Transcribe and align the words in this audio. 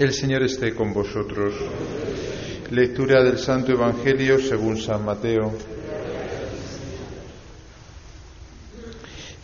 El 0.00 0.14
Señor 0.14 0.42
esté 0.44 0.74
con 0.74 0.94
vosotros. 0.94 1.52
Lectura 2.70 3.22
del 3.22 3.36
Santo 3.36 3.72
Evangelio 3.72 4.38
según 4.38 4.78
San 4.78 5.04
Mateo. 5.04 5.52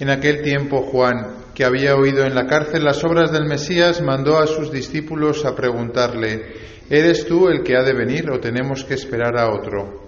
En 0.00 0.08
aquel 0.08 0.40
tiempo 0.40 0.80
Juan, 0.84 1.52
que 1.54 1.62
había 1.62 1.94
oído 1.94 2.24
en 2.24 2.34
la 2.34 2.46
cárcel 2.46 2.84
las 2.84 3.04
obras 3.04 3.32
del 3.32 3.44
Mesías, 3.44 4.00
mandó 4.00 4.38
a 4.38 4.46
sus 4.46 4.72
discípulos 4.72 5.44
a 5.44 5.54
preguntarle, 5.54 6.54
¿eres 6.88 7.26
tú 7.26 7.50
el 7.50 7.62
que 7.62 7.76
ha 7.76 7.82
de 7.82 7.92
venir 7.92 8.30
o 8.30 8.40
tenemos 8.40 8.82
que 8.82 8.94
esperar 8.94 9.38
a 9.38 9.52
otro? 9.52 10.06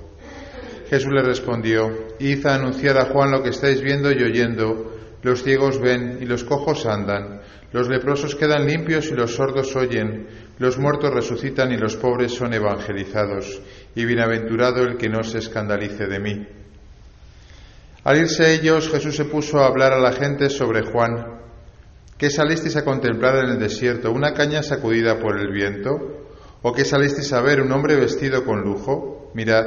Jesús 0.89 1.13
le 1.13 1.25
respondió, 1.25 1.91
Id 2.21 2.47
anunciar 2.47 2.97
a 2.97 3.13
Juan 3.13 3.33
lo 3.33 3.43
que 3.43 3.51
estáis 3.51 3.83
viendo 3.83 4.11
y 4.11 4.23
oyendo, 4.23 4.97
los 5.21 5.43
ciegos 5.43 5.79
ven 5.79 6.21
y 6.23 6.25
los 6.25 6.43
cojos 6.43 6.87
andan 6.87 7.38
los 7.73 7.89
leprosos 7.89 8.35
quedan 8.35 8.67
limpios 8.67 9.11
y 9.11 9.15
los 9.15 9.35
sordos 9.35 9.77
oyen, 9.77 10.27
los 10.59 10.79
muertos 10.79 11.13
resucitan 11.13 11.71
y 11.73 11.77
los 11.77 11.97
pobres 11.97 12.33
son 12.33 12.55
evangelizados, 12.55 13.61
y 13.95 14.05
bienaventurado 14.07 14.83
el 14.83 14.97
que 14.97 15.09
no 15.09 15.23
se 15.23 15.39
escandalice 15.39 16.07
de 16.07 16.19
mí. 16.19 16.47
Al 18.05 18.17
irse 18.17 18.55
ellos, 18.55 18.89
Jesús 18.89 19.17
se 19.17 19.27
puso 19.27 19.59
a 19.59 19.67
hablar 19.67 19.93
a 19.93 20.01
la 20.01 20.13
gente 20.13 20.49
sobre 20.49 20.83
Juan. 20.83 21.41
¿Qué 22.17 22.31
salisteis 22.31 22.77
a 22.77 22.85
contemplar 22.85 23.45
en 23.45 23.51
el 23.51 23.59
desierto? 23.59 24.11
¿Una 24.13 24.33
caña 24.33 24.63
sacudida 24.63 25.19
por 25.19 25.39
el 25.39 25.53
viento? 25.53 26.27
¿O 26.63 26.73
qué 26.73 26.85
salisteis 26.85 27.33
a 27.35 27.43
ver 27.43 27.61
un 27.61 27.71
hombre 27.71 27.97
vestido 27.97 28.45
con 28.45 28.63
lujo? 28.63 29.31
Mirad, 29.35 29.67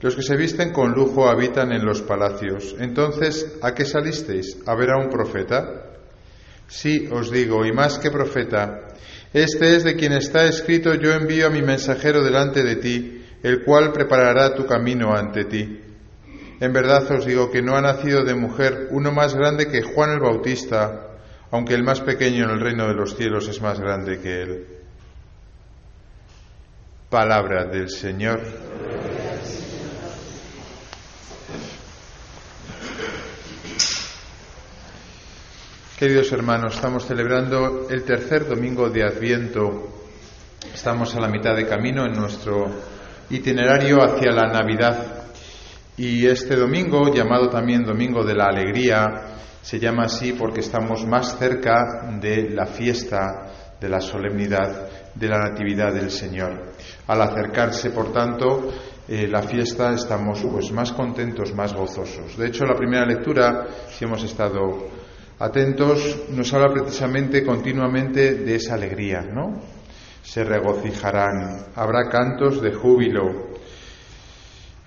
los 0.00 0.16
que 0.16 0.22
se 0.22 0.36
visten 0.36 0.72
con 0.72 0.92
lujo 0.92 1.28
habitan 1.28 1.72
en 1.72 1.84
los 1.84 2.00
palacios. 2.00 2.74
Entonces, 2.78 3.58
¿a 3.60 3.74
qué 3.74 3.84
salisteis? 3.84 4.58
¿A 4.66 4.74
ver 4.74 4.90
a 4.90 4.98
un 4.98 5.10
profeta? 5.10 5.93
Sí, 6.68 7.08
os 7.10 7.30
digo, 7.30 7.64
y 7.64 7.72
más 7.72 7.98
que 7.98 8.10
profeta, 8.10 8.88
este 9.32 9.76
es 9.76 9.84
de 9.84 9.96
quien 9.96 10.12
está 10.12 10.44
escrito, 10.44 10.94
yo 10.94 11.12
envío 11.12 11.48
a 11.48 11.50
mi 11.50 11.60
mensajero 11.60 12.22
delante 12.22 12.62
de 12.62 12.76
ti, 12.76 13.24
el 13.42 13.64
cual 13.64 13.92
preparará 13.92 14.54
tu 14.54 14.64
camino 14.64 15.12
ante 15.12 15.44
ti. 15.44 15.80
En 16.60 16.72
verdad 16.72 17.10
os 17.10 17.26
digo 17.26 17.50
que 17.50 17.60
no 17.60 17.76
ha 17.76 17.80
nacido 17.80 18.24
de 18.24 18.34
mujer 18.34 18.88
uno 18.90 19.12
más 19.12 19.34
grande 19.34 19.68
que 19.68 19.82
Juan 19.82 20.12
el 20.12 20.20
Bautista, 20.20 21.08
aunque 21.50 21.74
el 21.74 21.82
más 21.82 22.00
pequeño 22.00 22.44
en 22.44 22.50
el 22.50 22.60
reino 22.60 22.86
de 22.86 22.94
los 22.94 23.16
cielos 23.16 23.48
es 23.48 23.60
más 23.60 23.80
grande 23.80 24.20
que 24.20 24.42
él. 24.42 24.66
Palabra 27.10 27.64
del 27.64 27.90
Señor. 27.90 28.40
Queridos 36.04 36.32
hermanos, 36.32 36.74
estamos 36.74 37.06
celebrando 37.06 37.88
el 37.88 38.04
tercer 38.04 38.46
domingo 38.46 38.90
de 38.90 39.04
Adviento. 39.04 39.88
Estamos 40.74 41.14
a 41.14 41.20
la 41.20 41.28
mitad 41.28 41.56
de 41.56 41.66
camino 41.66 42.04
en 42.04 42.12
nuestro 42.12 42.66
itinerario 43.30 44.02
hacia 44.02 44.30
la 44.32 44.52
Navidad. 44.52 45.24
Y 45.96 46.26
este 46.26 46.56
domingo, 46.56 47.10
llamado 47.10 47.48
también 47.48 47.84
Domingo 47.84 48.22
de 48.22 48.34
la 48.34 48.48
Alegría, 48.48 49.38
se 49.62 49.80
llama 49.80 50.02
así 50.04 50.34
porque 50.34 50.60
estamos 50.60 51.06
más 51.06 51.38
cerca 51.38 52.06
de 52.20 52.50
la 52.50 52.66
fiesta, 52.66 53.78
de 53.80 53.88
la 53.88 54.02
solemnidad, 54.02 55.14
de 55.14 55.26
la 55.26 55.38
Natividad 55.38 55.94
del 55.94 56.10
Señor. 56.10 56.72
Al 57.06 57.22
acercarse, 57.22 57.88
por 57.92 58.12
tanto, 58.12 58.70
eh, 59.08 59.26
la 59.26 59.40
fiesta 59.40 59.94
estamos 59.94 60.42
pues 60.42 60.70
más 60.70 60.92
contentos, 60.92 61.54
más 61.54 61.72
gozosos. 61.72 62.36
De 62.36 62.48
hecho, 62.48 62.66
la 62.66 62.76
primera 62.76 63.06
lectura, 63.06 63.66
si 63.88 64.04
hemos 64.04 64.22
estado 64.22 65.02
atentos, 65.38 66.28
nos 66.30 66.52
habla 66.52 66.72
precisamente 66.72 67.44
continuamente 67.44 68.34
de 68.34 68.54
esa 68.54 68.74
alegría, 68.74 69.22
¿no? 69.22 69.60
Se 70.22 70.44
regocijarán, 70.44 71.66
habrá 71.74 72.08
cantos 72.08 72.62
de 72.62 72.72
júbilo, 72.72 73.54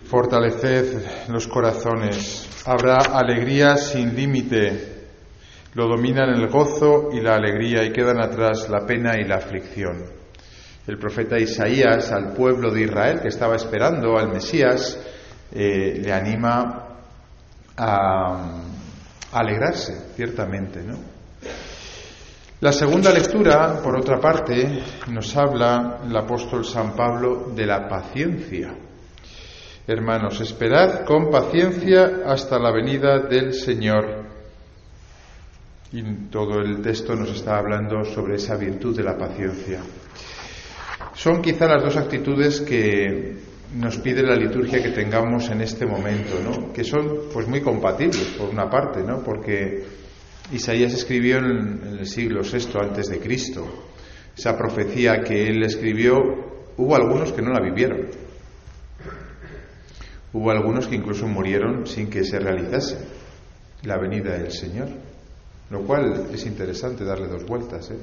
fortaleced 0.06 1.30
los 1.30 1.48
corazones, 1.48 2.48
habrá 2.66 2.98
alegría 2.98 3.78
sin 3.78 4.16
límite, 4.16 4.96
lo 5.74 5.88
dominan 5.88 6.30
el 6.30 6.48
gozo 6.48 7.10
y 7.12 7.22
la 7.22 7.36
alegría 7.36 7.84
y 7.84 7.92
quedan 7.92 8.20
atrás 8.20 8.68
la 8.70 8.86
pena 8.86 9.20
y 9.20 9.26
la 9.26 9.36
aflicción. 9.36 10.18
El 10.88 10.98
profeta 10.98 11.38
Isaías 11.38 12.12
al 12.14 12.34
pueblo 12.34 12.72
de 12.72 12.84
Israel 12.84 13.20
que 13.22 13.28
estaba 13.28 13.58
esperando 13.58 14.18
al 14.18 14.30
Mesías 14.30 14.98
eh, 15.52 16.02
le 16.02 16.14
anima 16.14 16.88
a 17.76 18.77
alegrarse, 19.32 20.14
ciertamente, 20.16 20.82
¿no? 20.84 20.98
La 22.60 22.72
segunda 22.72 23.12
lectura, 23.12 23.82
por 23.84 23.96
otra 23.96 24.20
parte, 24.20 24.82
nos 25.10 25.36
habla 25.38 26.00
el 26.04 26.18
apóstol 26.18 26.66
San 26.66 26.96
Pablo 26.96 27.52
de 27.56 27.68
la 27.68 27.88
paciencia. 27.88 28.74
Hermanos, 29.86 30.42
esperad 30.42 31.06
con 31.06 31.30
paciencia 31.30 32.24
hasta 32.26 32.58
la 32.58 32.72
venida 32.72 33.20
del 33.20 33.54
Señor. 33.54 34.26
Y 35.92 36.02
todo 36.32 36.60
el 36.60 36.82
texto 36.82 37.16
nos 37.16 37.30
está 37.30 37.60
hablando 37.60 38.04
sobre 38.04 38.38
esa 38.38 38.56
virtud 38.58 38.98
de 38.98 39.04
la 39.04 39.16
paciencia. 39.16 39.80
Son 41.14 41.44
quizá 41.44 41.68
las 41.68 41.84
dos 41.84 41.96
actitudes 41.96 42.62
que 42.62 43.38
nos 43.76 43.98
pide 43.98 44.24
la 44.24 44.36
liturgia 44.36 44.82
que 44.82 44.90
tengamos 44.90 45.50
en 45.50 45.62
este 45.62 45.86
momento, 45.86 46.40
¿no? 46.42 46.72
que 46.72 46.84
son 46.84 47.30
pues 47.34 47.48
muy 47.48 47.62
compatibles 47.62 48.36
por 48.38 48.50
una 48.50 48.70
parte, 48.70 49.04
¿no? 49.04 49.22
porque 49.24 49.84
Isaías 50.52 50.94
escribió 50.94 51.38
en, 51.38 51.98
el 52.00 52.08
siglo 52.08 52.42
VI 52.42 52.80
antes 52.82 53.08
de 53.08 53.20
Cristo. 53.20 53.66
Esa 54.38 54.58
profecía 54.58 55.22
que 55.22 55.48
él 55.48 55.64
escribió, 55.64 56.14
hubo 56.78 56.96
algunos 56.96 57.34
que 57.34 57.42
no 57.42 57.52
la 57.52 57.60
vivieron. 57.60 58.08
Hubo 60.32 60.52
algunos 60.52 60.88
que 60.88 60.96
incluso 60.96 61.28
murieron 61.28 61.88
sin 61.88 62.10
que 62.10 62.24
se 62.24 62.40
realizase 62.40 62.98
la 63.84 63.98
venida 63.98 64.38
del 64.38 64.52
Señor. 64.52 64.88
Lo 65.70 65.82
cual 65.82 66.28
es 66.32 66.46
interesante 66.46 67.04
darle 67.04 67.28
dos 67.28 67.46
vueltas, 67.46 67.90
¿eh? 67.92 67.98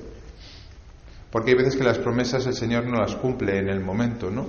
Porque 1.30 1.50
hay 1.50 1.56
veces 1.56 1.76
que 1.76 1.84
las 1.84 1.98
promesas 1.98 2.46
el 2.46 2.54
Señor 2.54 2.84
no 2.86 3.00
las 3.00 3.16
cumple 3.16 3.58
en 3.58 3.68
el 3.68 3.80
momento, 3.80 4.30
¿no? 4.30 4.46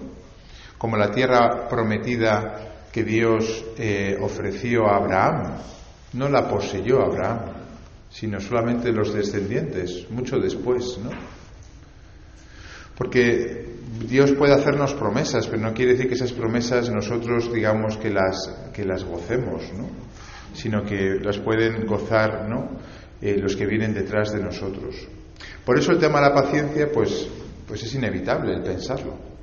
Como 0.77 0.97
la 0.97 1.11
tierra 1.11 1.67
prometida 1.67 2.75
que 2.95 3.03
Dios 3.03 3.65
eh, 3.77 4.17
ofreció 4.21 4.87
a 4.87 4.95
Abraham. 4.95 5.57
No 6.13 6.29
la 6.29 6.47
poseyó 6.47 7.01
Abraham, 7.01 7.41
sino 8.09 8.39
solamente 8.39 8.91
los 8.93 9.13
descendientes, 9.13 10.09
mucho 10.09 10.39
después, 10.39 10.97
¿no? 11.03 11.09
Porque 12.97 13.65
Dios 14.07 14.31
puede 14.31 14.53
hacernos 14.53 14.93
promesas, 14.93 15.47
pero 15.47 15.61
no 15.61 15.73
quiere 15.73 15.91
decir 15.91 16.07
que 16.07 16.13
esas 16.13 16.31
promesas 16.31 16.89
nosotros 16.89 17.53
digamos 17.53 17.97
que 17.97 18.09
las, 18.09 18.69
que 18.73 18.85
las 18.85 19.03
gocemos, 19.03 19.63
¿no? 19.73 19.89
Sino 20.53 20.83
que 20.85 21.19
las 21.21 21.37
pueden 21.39 21.85
gozar, 21.85 22.47
¿no? 22.47 22.79
Eh, 23.21 23.35
los 23.37 23.57
que 23.57 23.65
vienen 23.65 23.93
detrás 23.93 24.31
de 24.31 24.41
nosotros. 24.41 24.95
Por 25.65 25.77
eso 25.77 25.91
el 25.91 25.99
tema 25.99 26.21
de 26.21 26.29
la 26.29 26.33
paciencia, 26.33 26.89
pues, 26.93 27.27
pues 27.67 27.83
es 27.83 27.93
inevitable 27.93 28.53
el 28.53 28.63
pensarlo 28.63 29.34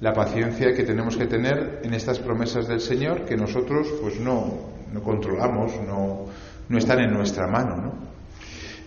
la 0.00 0.12
paciencia 0.12 0.74
que 0.74 0.82
tenemos 0.82 1.16
que 1.16 1.26
tener 1.26 1.80
en 1.82 1.94
estas 1.94 2.18
promesas 2.18 2.68
del 2.68 2.80
Señor 2.80 3.24
que 3.24 3.36
nosotros 3.36 3.88
pues 4.00 4.20
no, 4.20 4.52
no 4.92 5.02
controlamos, 5.02 5.72
no, 5.86 6.26
no, 6.68 6.78
están 6.78 7.00
en 7.00 7.12
nuestra 7.12 7.46
mano. 7.46 7.76
¿no? 7.76 7.92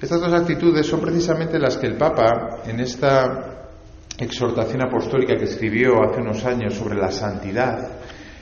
Estas 0.01 0.21
dos 0.21 0.33
actitudes 0.33 0.85
son 0.85 1.01
precisamente 1.01 1.57
las 1.57 1.77
que 1.77 1.87
el 1.87 1.95
Papa 1.97 2.59
en 2.65 2.79
esta 2.79 3.69
exhortación 4.17 4.83
apostólica 4.83 5.35
que 5.35 5.45
escribió 5.45 6.03
hace 6.03 6.21
unos 6.21 6.45
años 6.45 6.73
sobre 6.73 6.95
la 6.95 7.11
santidad, 7.11 7.99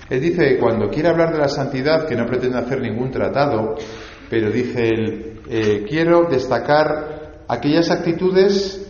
él 0.10 0.22
dice 0.22 0.50
que 0.50 0.58
cuando 0.58 0.90
quiere 0.90 1.10
hablar 1.10 1.34
de 1.34 1.40
la 1.40 1.50
santidad, 1.50 2.08
que 2.08 2.16
no 2.16 2.26
pretende 2.26 2.58
hacer 2.58 2.82
ningún 2.82 3.12
tratado, 3.12 3.76
pero 4.30 4.50
dice 4.50 4.88
él, 4.88 5.42
eh, 5.50 5.86
quiero 5.88 6.28
destacar 6.30 7.44
aquellas 7.48 7.92
actitudes 7.92 8.87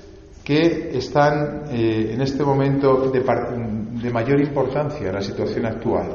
que 0.48 0.98
están 0.98 1.64
eh, 1.72 2.14
en 2.14 2.22
este 2.22 2.42
momento 2.42 3.12
de, 3.12 4.10
mayor 4.10 4.40
importancia 4.40 5.10
en 5.10 5.14
la 5.14 5.22
situación 5.22 5.66
actual. 5.66 6.08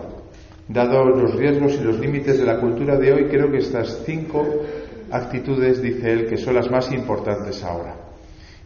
Dado 0.67 1.05
los 1.05 1.35
riesgos 1.35 1.75
y 1.75 1.85
los 1.85 2.01
límites 2.01 2.39
de 2.39 2.47
la 2.47 2.59
cultura 2.59 2.97
de 2.97 3.13
hoy, 3.13 3.25
creo 3.27 3.51
que 3.51 3.59
estas 3.59 4.05
cinco 4.07 4.43
actitudes, 5.11 5.83
dice 5.83 6.11
él, 6.11 6.27
que 6.31 6.39
son 6.39 6.55
las 6.55 6.71
más 6.71 6.91
importantes 6.93 7.63
ahora. 7.63 7.95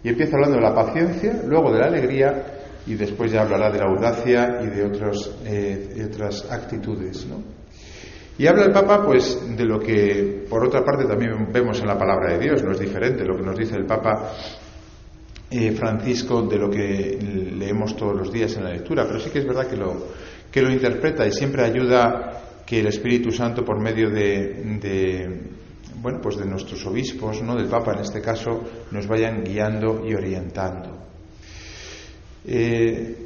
Y 0.05 0.11
empieza 0.11 0.37
hablando 0.37 0.59
de 0.59 0.63
la 0.63 0.73
paciencia, 0.73 1.43
luego 1.45 1.73
de 1.73 1.81
la 1.81 1.87
alegría 1.87 2.45
y 2.87 2.95
después 2.95 3.33
ya 3.33 3.43
hablará 3.43 3.69
de 3.69 3.79
la 3.81 3.87
audacia 3.87 4.61
y 4.63 4.67
de, 4.67 4.89
eh, 5.47 6.09
otras 6.09 6.47
actitudes. 6.49 7.27
¿no? 7.27 7.43
Y 8.39 8.47
habla 8.47 8.67
el 8.67 8.73
Papa, 8.73 9.05
pues, 9.05 9.57
de 9.57 9.65
lo 9.65 9.81
que, 9.81 10.45
por 10.49 10.65
otra 10.65 10.85
parte, 10.85 11.07
también 11.07 11.51
vemos 11.53 11.81
en 11.81 11.89
la 11.89 11.99
palabra 11.99 12.35
de 12.35 12.39
Dios, 12.39 12.63
no 12.63 12.71
es 12.71 12.79
diferente 12.79 13.25
lo 13.25 13.37
que 13.37 13.43
nos 13.43 13.57
dice 13.59 13.75
el 13.75 13.85
Papa 13.85 14.31
eh, 15.51 15.73
Francisco 15.73 16.43
de 16.43 16.59
lo 16.59 16.69
que 16.69 17.19
leemos 17.57 17.97
todos 17.97 18.17
los 18.17 18.33
días 18.33 18.57
en 18.57 18.65
la 18.65 18.73
lectura, 18.73 19.05
pero 19.07 19.21
sí 19.21 19.31
que 19.31 19.39
es 19.39 19.47
verdad 19.47 19.69
que 19.69 19.77
lo, 19.77 20.09
que 20.51 20.61
lo 20.61 20.73
interpreta 20.73 21.27
y 21.27 21.33
siempre 21.33 21.63
ayuda 21.63 22.63
que 22.67 22.81
el 22.81 22.89
Espíritu 22.89 23.31
Santo, 23.31 23.65
por 23.65 23.81
medio 23.81 24.11
de, 24.11 25.41
bueno, 26.03 26.19
pues 26.21 26.37
de 26.37 26.47
nuestros 26.47 26.85
obispos, 26.87 27.43
¿no? 27.43 27.55
del 27.55 27.69
Papa 27.69 27.93
en 27.93 28.01
este 28.01 28.21
caso, 28.21 28.65
nos 28.91 29.07
vayan 29.07 29.45
guiando 29.45 30.03
y 30.05 30.15
orientando. 30.15 30.99
Eh, 32.45 33.17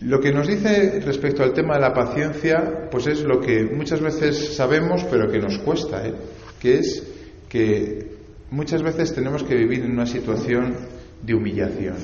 lo 0.00 0.18
que 0.18 0.32
nos 0.32 0.48
dice 0.48 0.98
respecto 0.98 1.44
al 1.44 1.52
tema 1.52 1.74
de 1.74 1.80
la 1.80 1.94
paciencia, 1.94 2.88
pues 2.90 3.06
es 3.06 3.22
lo 3.22 3.40
que 3.40 3.62
muchas 3.64 4.00
veces 4.00 4.56
sabemos, 4.56 5.04
pero 5.04 5.30
que 5.30 5.38
nos 5.38 5.58
cuesta, 5.58 6.04
¿eh? 6.04 6.14
que 6.60 6.78
es 6.78 7.06
que 7.48 8.10
muchas 8.50 8.82
veces 8.82 9.14
tenemos 9.14 9.44
que 9.44 9.54
vivir 9.54 9.84
en 9.84 9.92
una 9.92 10.06
situación 10.06 10.74
de 11.22 11.34
humillación, 11.34 11.96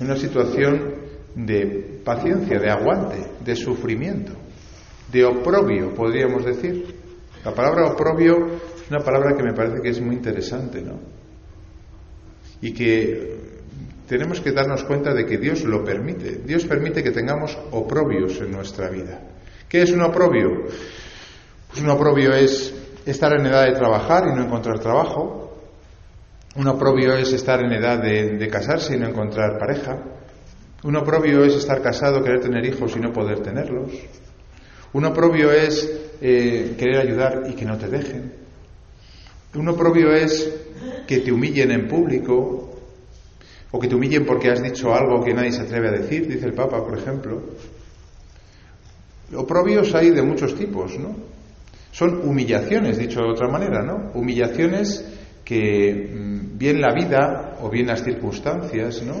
una 0.00 0.16
situación 0.16 0.94
de 1.34 2.00
paciencia, 2.04 2.58
de 2.58 2.70
aguante, 2.70 3.16
de 3.44 3.54
sufrimiento, 3.54 4.32
de 5.10 5.24
oprobio, 5.24 5.94
podríamos 5.94 6.44
decir. 6.44 6.96
La 7.44 7.54
palabra 7.54 7.92
oprobio 7.92 8.34
es 8.82 8.90
una 8.90 9.00
palabra 9.00 9.36
que 9.36 9.42
me 9.42 9.52
parece 9.52 9.80
que 9.80 9.90
es 9.90 10.00
muy 10.00 10.16
interesante, 10.16 10.82
¿no? 10.82 10.98
Y 12.60 12.72
que 12.72 13.38
tenemos 14.08 14.40
que 14.40 14.52
darnos 14.52 14.82
cuenta 14.84 15.14
de 15.14 15.24
que 15.24 15.38
Dios 15.38 15.62
lo 15.64 15.84
permite. 15.84 16.40
Dios 16.44 16.64
permite 16.64 17.02
que 17.02 17.10
tengamos 17.10 17.56
oprobios 17.70 18.40
en 18.40 18.50
nuestra 18.50 18.88
vida. 18.88 19.20
¿Qué 19.68 19.82
es 19.82 19.92
un 19.92 20.02
oprobio? 20.02 20.64
Pues 21.68 21.82
un 21.82 21.90
oprobio 21.90 22.32
es 22.32 22.74
estar 23.04 23.32
en 23.38 23.46
edad 23.46 23.66
de 23.66 23.72
trabajar 23.72 24.24
y 24.26 24.34
no 24.34 24.44
encontrar 24.44 24.78
trabajo. 24.80 25.47
Un 26.58 26.66
oprobio 26.66 27.14
es 27.14 27.32
estar 27.32 27.60
en 27.60 27.70
edad 27.70 28.02
de, 28.02 28.48
casarse 28.48 28.96
y 28.96 28.98
no 28.98 29.06
encontrar 29.06 29.60
pareja. 29.60 29.96
Un 30.82 30.96
oprobio 30.96 31.44
es 31.44 31.54
estar 31.54 31.80
casado, 31.80 32.20
querer 32.20 32.40
tener 32.40 32.66
hijos 32.66 32.96
y 32.96 32.98
no 32.98 33.12
poder 33.12 33.38
tenerlos. 33.44 33.92
Un 34.92 35.04
oprobio 35.04 35.52
es 35.52 35.88
eh, 36.20 36.74
querer 36.76 36.96
ayudar 36.96 37.44
y 37.48 37.54
que 37.54 37.64
no 37.64 37.78
te 37.78 37.86
dejen. 37.86 38.32
Un 39.54 39.68
oprobio 39.68 40.12
es 40.12 40.52
que 41.06 41.18
te 41.18 41.30
humillen 41.30 41.70
en 41.70 41.86
público 41.86 42.76
o 43.70 43.78
que 43.78 43.86
te 43.86 43.94
humillen 43.94 44.26
porque 44.26 44.50
has 44.50 44.60
dicho 44.60 44.92
algo 44.92 45.22
que 45.22 45.34
nadie 45.34 45.52
se 45.52 45.62
atreve 45.62 45.90
a 45.90 45.92
decir, 45.92 46.26
dice 46.26 46.46
el 46.46 46.54
Papa, 46.54 46.84
por 46.84 46.98
ejemplo. 46.98 47.40
Oprobios 49.32 49.94
hay 49.94 50.10
de 50.10 50.22
muchos 50.22 50.56
tipos, 50.56 50.98
¿no? 50.98 51.14
Son 51.92 52.28
humillaciones, 52.28 52.98
dicho 52.98 53.20
de 53.20 53.30
otra 53.30 53.46
manera, 53.46 53.84
¿no? 53.84 54.10
Humillaciones 54.14 55.04
que 55.48 56.12
mm, 56.14 56.37
bien 56.58 56.80
la 56.80 56.92
vida 56.92 57.56
o 57.62 57.70
bien 57.70 57.86
las 57.86 58.02
circunstancias, 58.02 59.02
¿no? 59.02 59.14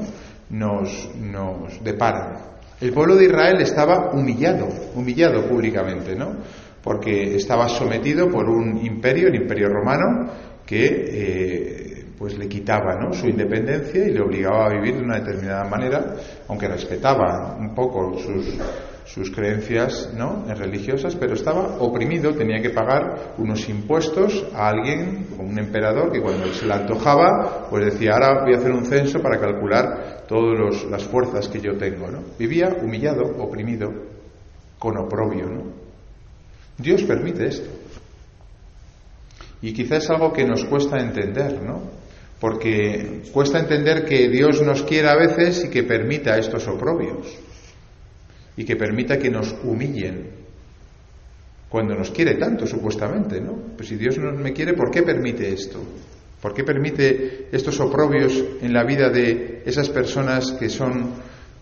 Nos, 0.50 1.08
nos 1.16 1.82
deparan. 1.84 2.38
El 2.80 2.92
pueblo 2.92 3.16
de 3.16 3.26
Israel 3.26 3.60
estaba 3.60 4.10
humillado, 4.12 4.68
humillado 4.94 5.46
públicamente, 5.46 6.16
¿no? 6.16 6.36
Porque 6.82 7.36
estaba 7.36 7.68
sometido 7.68 8.28
por 8.28 8.48
un 8.48 8.84
imperio, 8.84 9.28
el 9.28 9.36
imperio 9.36 9.68
romano, 9.68 10.30
que 10.64 10.84
eh, 10.86 12.04
pues 12.18 12.36
le 12.36 12.48
quitaba 12.48 12.96
¿no? 12.96 13.12
su 13.12 13.26
independencia 13.26 14.04
y 14.04 14.10
le 14.10 14.20
obligaba 14.20 14.66
a 14.66 14.74
vivir 14.74 14.96
de 14.96 15.02
una 15.02 15.20
determinada 15.20 15.64
manera, 15.64 16.14
aunque 16.48 16.68
respetaba 16.68 17.56
un 17.58 17.74
poco 17.74 18.18
sus, 18.18 18.58
sus 19.08 19.30
creencias 19.30 20.12
¿no? 20.14 20.44
religiosas, 20.54 21.16
pero 21.16 21.32
estaba 21.32 21.78
oprimido, 21.78 22.34
tenía 22.34 22.60
que 22.60 22.70
pagar 22.70 23.34
unos 23.38 23.66
impuestos 23.68 24.46
a 24.54 24.68
alguien, 24.68 25.28
un 25.38 25.58
emperador, 25.58 26.12
que 26.12 26.20
cuando 26.20 26.52
se 26.52 26.66
le 26.66 26.74
antojaba, 26.74 27.68
pues 27.70 27.86
decía, 27.86 28.12
ahora 28.12 28.44
voy 28.44 28.54
a 28.54 28.58
hacer 28.58 28.70
un 28.70 28.84
censo 28.84 29.20
para 29.22 29.40
calcular 29.40 30.24
todas 30.28 30.84
las 30.90 31.04
fuerzas 31.04 31.48
que 31.48 31.58
yo 31.58 31.78
tengo. 31.78 32.10
¿no? 32.10 32.22
Vivía 32.38 32.68
humillado, 32.82 33.22
oprimido, 33.38 33.88
con 34.78 34.98
oprobio. 34.98 35.46
¿no? 35.46 35.62
Dios 36.76 37.02
permite 37.04 37.46
esto. 37.46 37.70
Y 39.62 39.72
quizás 39.72 40.04
es 40.04 40.10
algo 40.10 40.34
que 40.34 40.44
nos 40.44 40.66
cuesta 40.66 40.98
entender, 40.98 41.62
¿no? 41.62 41.80
porque 42.38 43.22
cuesta 43.32 43.58
entender 43.58 44.04
que 44.04 44.28
Dios 44.28 44.60
nos 44.60 44.82
quiera 44.82 45.12
a 45.12 45.16
veces 45.16 45.64
y 45.64 45.70
que 45.70 45.82
permita 45.82 46.36
estos 46.36 46.68
oprobios 46.68 47.47
y 48.58 48.64
que 48.64 48.74
permita 48.74 49.16
que 49.16 49.30
nos 49.30 49.54
humillen 49.62 50.30
cuando 51.68 51.94
nos 51.94 52.10
quiere 52.10 52.34
tanto 52.34 52.66
supuestamente, 52.66 53.40
¿no? 53.40 53.52
Pues 53.76 53.88
si 53.88 53.94
Dios 53.94 54.18
no 54.18 54.32
me 54.32 54.52
quiere, 54.52 54.74
¿por 54.74 54.90
qué 54.90 55.04
permite 55.04 55.52
esto? 55.52 55.80
¿Por 56.42 56.52
qué 56.52 56.64
permite 56.64 57.46
estos 57.52 57.78
oprobios 57.78 58.42
en 58.60 58.72
la 58.72 58.82
vida 58.82 59.10
de 59.10 59.62
esas 59.64 59.88
personas 59.90 60.50
que 60.52 60.68
son 60.68 61.12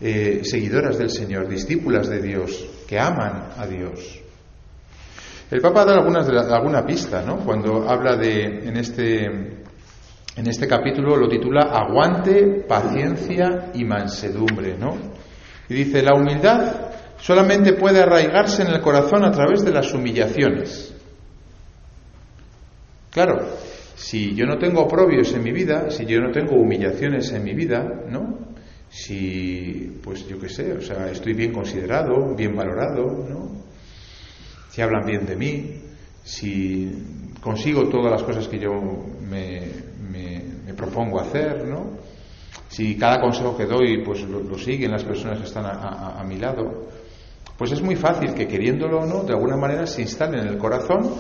eh, 0.00 0.40
seguidoras 0.42 0.96
del 0.96 1.10
Señor, 1.10 1.48
discípulas 1.48 2.08
de 2.08 2.22
Dios, 2.22 2.66
que 2.88 2.98
aman 2.98 3.50
a 3.58 3.66
Dios? 3.66 4.22
El 5.50 5.60
Papa 5.60 5.84
da 5.84 5.96
alguna 5.96 6.86
pista, 6.86 7.22
¿no? 7.22 7.44
Cuando 7.44 7.86
habla 7.90 8.16
de 8.16 8.68
en 8.68 8.76
este 8.78 9.26
en 9.26 10.46
este 10.46 10.66
capítulo 10.66 11.14
lo 11.14 11.28
titula 11.28 11.68
Aguante, 11.72 12.64
paciencia 12.66 13.70
y 13.74 13.84
mansedumbre, 13.84 14.78
¿no? 14.78 14.96
Y 15.68 15.74
dice, 15.74 16.02
la 16.02 16.14
humildad 16.14 16.85
solamente 17.18 17.72
puede 17.74 18.00
arraigarse 18.00 18.62
en 18.62 18.68
el 18.68 18.80
corazón 18.80 19.24
a 19.24 19.30
través 19.30 19.64
de 19.64 19.72
las 19.72 19.92
humillaciones. 19.92 20.94
Claro, 23.10 23.46
si 23.96 24.34
yo 24.34 24.44
no 24.46 24.58
tengo 24.58 24.82
oprobios 24.82 25.32
en 25.32 25.42
mi 25.42 25.52
vida, 25.52 25.90
si 25.90 26.04
yo 26.04 26.20
no 26.20 26.30
tengo 26.30 26.56
humillaciones 26.56 27.32
en 27.32 27.44
mi 27.44 27.54
vida, 27.54 27.82
¿no? 28.10 28.38
Si, 28.90 30.00
pues 30.02 30.26
yo 30.28 30.38
qué 30.38 30.48
sé, 30.48 30.72
o 30.72 30.80
sea, 30.80 31.10
estoy 31.10 31.32
bien 31.32 31.52
considerado, 31.52 32.34
bien 32.34 32.54
valorado, 32.54 33.26
¿no? 33.28 33.50
Si 34.70 34.82
hablan 34.82 35.06
bien 35.06 35.26
de 35.26 35.36
mí, 35.36 35.82
si 36.22 36.92
consigo 37.40 37.88
todas 37.88 38.10
las 38.12 38.22
cosas 38.22 38.48
que 38.48 38.58
yo 38.58 38.72
me, 39.28 39.86
propongo 40.76 41.18
hacer, 41.20 41.66
¿no? 41.66 41.92
Si 42.68 42.98
cada 42.98 43.18
consejo 43.20 43.56
que 43.56 43.64
doy, 43.64 44.04
pues 44.04 44.22
lo, 44.22 44.58
siguen 44.58 44.90
las 44.90 45.04
personas 45.04 45.38
que 45.38 45.46
están 45.46 45.64
a, 45.64 46.22
mi 46.28 46.36
lado, 46.36 46.88
pues 47.56 47.72
es 47.72 47.82
muy 47.82 47.96
fácil 47.96 48.34
que 48.34 48.46
queriéndolo 48.46 49.00
o 49.00 49.06
no, 49.06 49.22
de 49.22 49.32
alguna 49.32 49.56
manera 49.56 49.86
se 49.86 50.02
instale 50.02 50.40
en 50.40 50.48
el 50.48 50.58
corazón, 50.58 51.14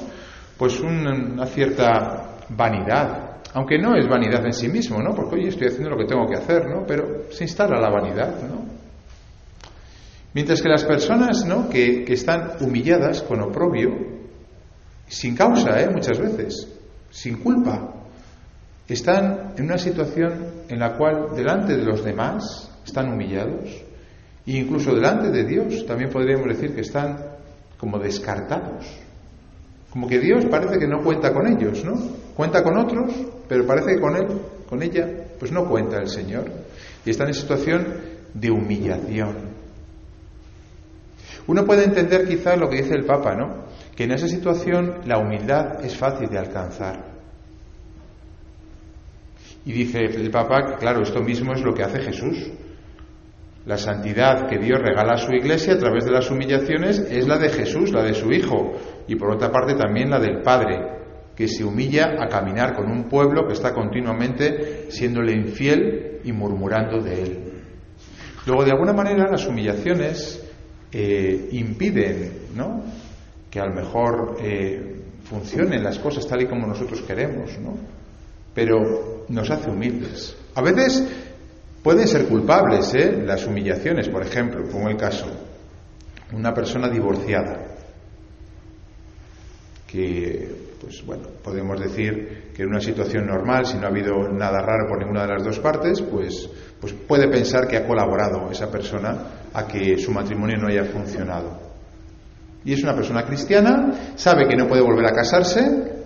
pues 0.56 0.80
una 0.80 1.46
cierta 1.46 2.36
vanidad, 2.50 3.40
aunque 3.54 3.78
no 3.78 3.96
es 3.96 4.08
vanidad 4.08 4.44
en 4.44 4.52
sí 4.52 4.68
mismo, 4.68 5.02
¿no? 5.02 5.14
Porque 5.14 5.36
oye, 5.36 5.48
estoy 5.48 5.68
haciendo 5.68 5.90
lo 5.90 5.96
que 5.96 6.04
tengo 6.04 6.26
que 6.26 6.36
hacer, 6.36 6.66
¿no? 6.68 6.84
Pero 6.86 7.30
se 7.30 7.44
instala 7.44 7.80
la 7.80 7.90
vanidad, 7.90 8.42
¿no? 8.42 8.64
Mientras 10.34 10.60
que 10.60 10.68
las 10.68 10.84
personas, 10.84 11.46
¿no? 11.46 11.70
Que, 11.70 12.04
que 12.04 12.12
están 12.12 12.52
humilladas 12.60 13.22
con 13.22 13.40
oprobio, 13.40 14.16
sin 15.08 15.34
causa, 15.34 15.80
¿eh? 15.80 15.88
muchas 15.88 16.18
veces, 16.18 16.68
sin 17.10 17.38
culpa. 17.38 17.94
Están 18.88 19.54
en 19.56 19.64
una 19.64 19.78
situación 19.78 20.64
en 20.68 20.78
la 20.78 20.96
cual 20.96 21.34
delante 21.34 21.76
de 21.76 21.84
los 21.84 22.04
demás 22.04 22.70
están 22.84 23.12
humillados 23.12 23.84
e 24.46 24.58
incluso 24.58 24.94
delante 24.94 25.30
de 25.30 25.44
Dios 25.44 25.84
también 25.86 26.10
podríamos 26.10 26.46
decir 26.48 26.74
que 26.74 26.82
están 26.82 27.18
como 27.78 27.98
descartados. 27.98 28.86
Como 29.90 30.06
que 30.06 30.18
Dios 30.18 30.44
parece 30.46 30.78
que 30.78 30.86
no 30.86 31.02
cuenta 31.02 31.32
con 31.32 31.46
ellos, 31.46 31.84
¿no? 31.84 31.94
Cuenta 32.34 32.62
con 32.62 32.76
otros, 32.78 33.12
pero 33.48 33.66
parece 33.66 33.94
que 33.94 34.00
con 34.00 34.16
él, 34.16 34.26
con 34.68 34.82
ella, 34.82 35.08
pues 35.38 35.52
no 35.52 35.68
cuenta 35.68 35.98
el 35.98 36.08
Señor. 36.08 36.44
Y 37.04 37.10
están 37.10 37.28
en 37.28 37.34
situación 37.34 37.86
de 38.34 38.50
humillación. 38.50 39.56
Uno 41.46 41.64
puede 41.64 41.84
entender 41.84 42.26
quizás 42.28 42.58
lo 42.58 42.68
que 42.68 42.82
dice 42.82 42.94
el 42.94 43.04
Papa, 43.04 43.34
¿no? 43.34 43.66
que 43.96 44.04
en 44.04 44.12
esa 44.12 44.28
situación 44.28 45.00
la 45.06 45.18
humildad 45.18 45.82
es 45.82 45.96
fácil 45.96 46.28
de 46.28 46.38
alcanzar. 46.38 47.16
Y 49.64 49.72
dice 49.72 50.04
el 50.04 50.30
Papa 50.30 50.66
que, 50.66 50.74
claro, 50.76 51.02
esto 51.02 51.22
mismo 51.22 51.54
es 51.54 51.62
lo 51.62 51.74
que 51.74 51.82
hace 51.82 52.00
Jesús. 52.00 52.50
La 53.66 53.76
santidad 53.76 54.48
que 54.48 54.58
Dios 54.58 54.80
regala 54.80 55.14
a 55.14 55.18
su 55.18 55.32
iglesia 55.32 55.74
a 55.74 55.78
través 55.78 56.04
de 56.04 56.12
las 56.12 56.30
humillaciones 56.30 57.00
es 57.00 57.26
la 57.26 57.36
de 57.36 57.48
Jesús, 57.48 57.92
la 57.92 58.04
de 58.04 58.14
su 58.14 58.30
Hijo, 58.32 58.72
y 59.08 59.16
por 59.16 59.32
otra 59.32 59.50
parte 59.50 59.74
también 59.74 60.08
la 60.08 60.20
del 60.20 60.40
Padre, 60.40 60.78
que 61.34 61.48
se 61.48 61.64
humilla 61.64 62.14
a 62.18 62.28
caminar 62.28 62.74
con 62.76 62.88
un 62.88 63.08
pueblo 63.08 63.44
que 63.44 63.54
está 63.54 63.74
continuamente 63.74 64.88
siéndole 64.90 65.32
infiel 65.32 66.20
y 66.22 66.30
murmurando 66.30 67.02
de 67.02 67.22
él. 67.22 67.38
Luego, 68.46 68.64
de 68.64 68.70
alguna 68.70 68.92
manera, 68.92 69.28
las 69.28 69.46
humillaciones 69.48 70.46
eh, 70.92 71.48
impiden 71.50 72.46
que 73.50 73.60
a 73.60 73.66
lo 73.66 73.74
mejor 73.74 74.36
eh, 74.40 74.96
funcionen 75.24 75.82
las 75.82 75.98
cosas 75.98 76.26
tal 76.26 76.42
y 76.42 76.46
como 76.46 76.68
nosotros 76.68 77.02
queremos, 77.02 77.58
¿no? 77.58 77.76
Pero 78.54 79.24
nos 79.28 79.50
hace 79.50 79.68
humildes. 79.68 80.36
A 80.54 80.62
veces 80.62 81.04
pueden 81.86 82.08
ser 82.08 82.26
culpables, 82.26 82.92
¿eh? 82.94 83.22
Las 83.24 83.46
humillaciones, 83.46 84.08
por 84.08 84.20
ejemplo, 84.20 84.68
como 84.72 84.88
el 84.88 84.96
caso, 84.96 85.26
una 86.32 86.52
persona 86.52 86.88
divorciada, 86.88 87.60
que, 89.86 90.72
pues 90.80 91.06
bueno, 91.06 91.28
podemos 91.44 91.78
decir 91.78 92.50
que 92.52 92.64
en 92.64 92.70
una 92.70 92.80
situación 92.80 93.24
normal, 93.28 93.66
si 93.66 93.76
no 93.76 93.84
ha 93.84 93.90
habido 93.90 94.16
nada 94.32 94.62
raro 94.62 94.88
por 94.88 94.98
ninguna 94.98 95.22
de 95.22 95.34
las 95.34 95.44
dos 95.44 95.60
partes, 95.60 96.02
pues, 96.02 96.50
pues 96.80 96.92
puede 96.92 97.28
pensar 97.28 97.68
que 97.68 97.76
ha 97.76 97.86
colaborado 97.86 98.50
esa 98.50 98.68
persona 98.68 99.46
a 99.54 99.68
que 99.68 99.96
su 99.96 100.10
matrimonio 100.10 100.56
no 100.56 100.66
haya 100.66 100.86
funcionado 100.86 101.56
y 102.64 102.72
es 102.72 102.82
una 102.82 102.96
persona 102.96 103.24
cristiana, 103.24 104.12
sabe 104.16 104.48
que 104.48 104.56
no 104.56 104.66
puede 104.66 104.82
volver 104.82 105.06
a 105.06 105.14
casarse 105.14 106.02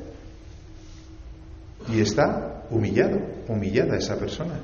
y 1.88 2.02
está 2.02 2.64
humillado, 2.68 3.18
humillada 3.48 3.96
esa 3.96 4.18
persona. 4.18 4.60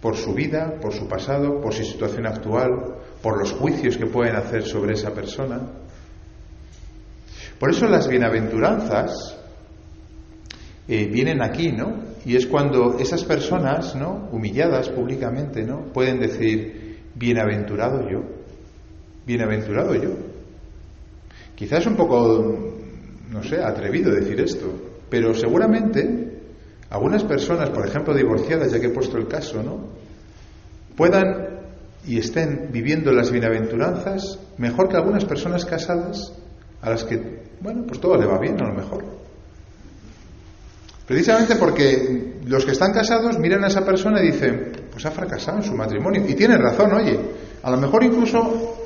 Por 0.00 0.16
su 0.16 0.32
vida, 0.32 0.78
por 0.80 0.92
su 0.92 1.06
pasado, 1.06 1.60
por 1.60 1.74
su 1.74 1.84
situación 1.84 2.26
actual, 2.26 2.96
por 3.22 3.38
los 3.38 3.52
juicios 3.52 3.96
que 3.96 4.06
pueden 4.06 4.36
hacer 4.36 4.62
sobre 4.62 4.94
esa 4.94 5.12
persona. 5.12 5.60
Por 7.58 7.70
eso 7.70 7.86
las 7.86 8.08
bienaventuranzas 8.08 9.36
eh, 10.88 11.06
vienen 11.06 11.42
aquí, 11.42 11.70
¿no? 11.72 12.10
Y 12.24 12.36
es 12.36 12.46
cuando 12.46 12.98
esas 12.98 13.24
personas, 13.24 13.94
¿no? 13.94 14.28
Humilladas 14.32 14.88
públicamente, 14.88 15.62
¿no? 15.62 15.92
Pueden 15.92 16.18
decir, 16.18 17.00
bienaventurado 17.14 18.08
yo, 18.08 18.22
bienaventurado 19.26 19.94
yo. 19.94 20.10
Quizás 21.54 21.86
un 21.86 21.96
poco, 21.96 22.74
no 23.30 23.42
sé, 23.42 23.62
atrevido 23.62 24.10
decir 24.14 24.40
esto, 24.40 24.72
pero 25.10 25.34
seguramente 25.34 26.29
algunas 26.90 27.24
personas, 27.24 27.70
por 27.70 27.86
ejemplo, 27.86 28.14
divorciadas, 28.14 28.72
ya 28.72 28.80
que 28.80 28.86
he 28.86 28.90
puesto 28.90 29.16
el 29.16 29.28
caso, 29.28 29.62
¿no? 29.62 29.78
Puedan 30.96 31.60
y 32.06 32.18
estén 32.18 32.70
viviendo 32.72 33.12
las 33.12 33.30
bienaventuranzas 33.30 34.38
mejor 34.58 34.88
que 34.88 34.96
algunas 34.96 35.24
personas 35.24 35.64
casadas 35.64 36.32
a 36.82 36.90
las 36.90 37.04
que, 37.04 37.42
bueno, 37.60 37.84
pues 37.86 38.00
todo 38.00 38.16
le 38.16 38.26
va 38.26 38.38
bien 38.38 38.60
a 38.60 38.68
lo 38.68 38.74
mejor. 38.74 39.04
Precisamente 41.06 41.56
porque 41.56 42.38
los 42.46 42.64
que 42.64 42.72
están 42.72 42.92
casados 42.92 43.38
miran 43.38 43.64
a 43.64 43.66
esa 43.66 43.84
persona 43.84 44.22
y 44.22 44.30
dicen, 44.30 44.72
pues 44.92 45.04
ha 45.06 45.10
fracasado 45.10 45.58
en 45.58 45.64
su 45.64 45.74
matrimonio. 45.74 46.24
Y 46.26 46.34
tienen 46.34 46.58
razón, 46.58 46.92
oye, 46.92 47.18
a 47.62 47.70
lo 47.70 47.76
mejor 47.76 48.04
incluso 48.04 48.76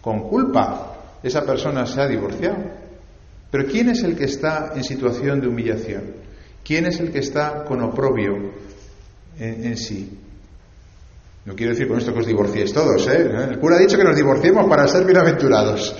con 0.00 0.28
culpa 0.28 0.94
esa 1.22 1.42
persona 1.42 1.86
se 1.86 2.00
ha 2.00 2.06
divorciado. 2.06 2.58
Pero 3.50 3.66
¿quién 3.66 3.88
es 3.88 4.02
el 4.02 4.16
que 4.16 4.24
está 4.24 4.72
en 4.76 4.84
situación 4.84 5.40
de 5.40 5.48
humillación? 5.48 6.02
¿Quién 6.70 6.86
es 6.86 7.00
el 7.00 7.10
que 7.10 7.18
está 7.18 7.64
con 7.64 7.82
oprobio 7.82 8.52
en, 9.40 9.76
sí? 9.76 10.08
No 11.44 11.56
quiero 11.56 11.72
decir 11.72 11.88
con 11.88 11.98
esto 11.98 12.12
que 12.12 12.20
os 12.20 12.26
divorciéis 12.26 12.72
todos, 12.72 13.08
¿eh? 13.08 13.28
El 13.50 13.58
cura 13.58 13.74
ha 13.74 13.80
dicho 13.80 13.96
que 13.96 14.04
nos 14.04 14.14
divorciemos 14.14 14.68
para 14.68 14.86
ser 14.86 15.04
bienaventurados. 15.04 15.96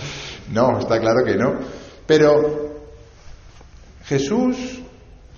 No, 0.52 0.78
está 0.78 1.00
claro 1.00 1.24
que 1.24 1.34
no. 1.34 1.58
Pero 2.06 2.84
Jesús 4.04 4.80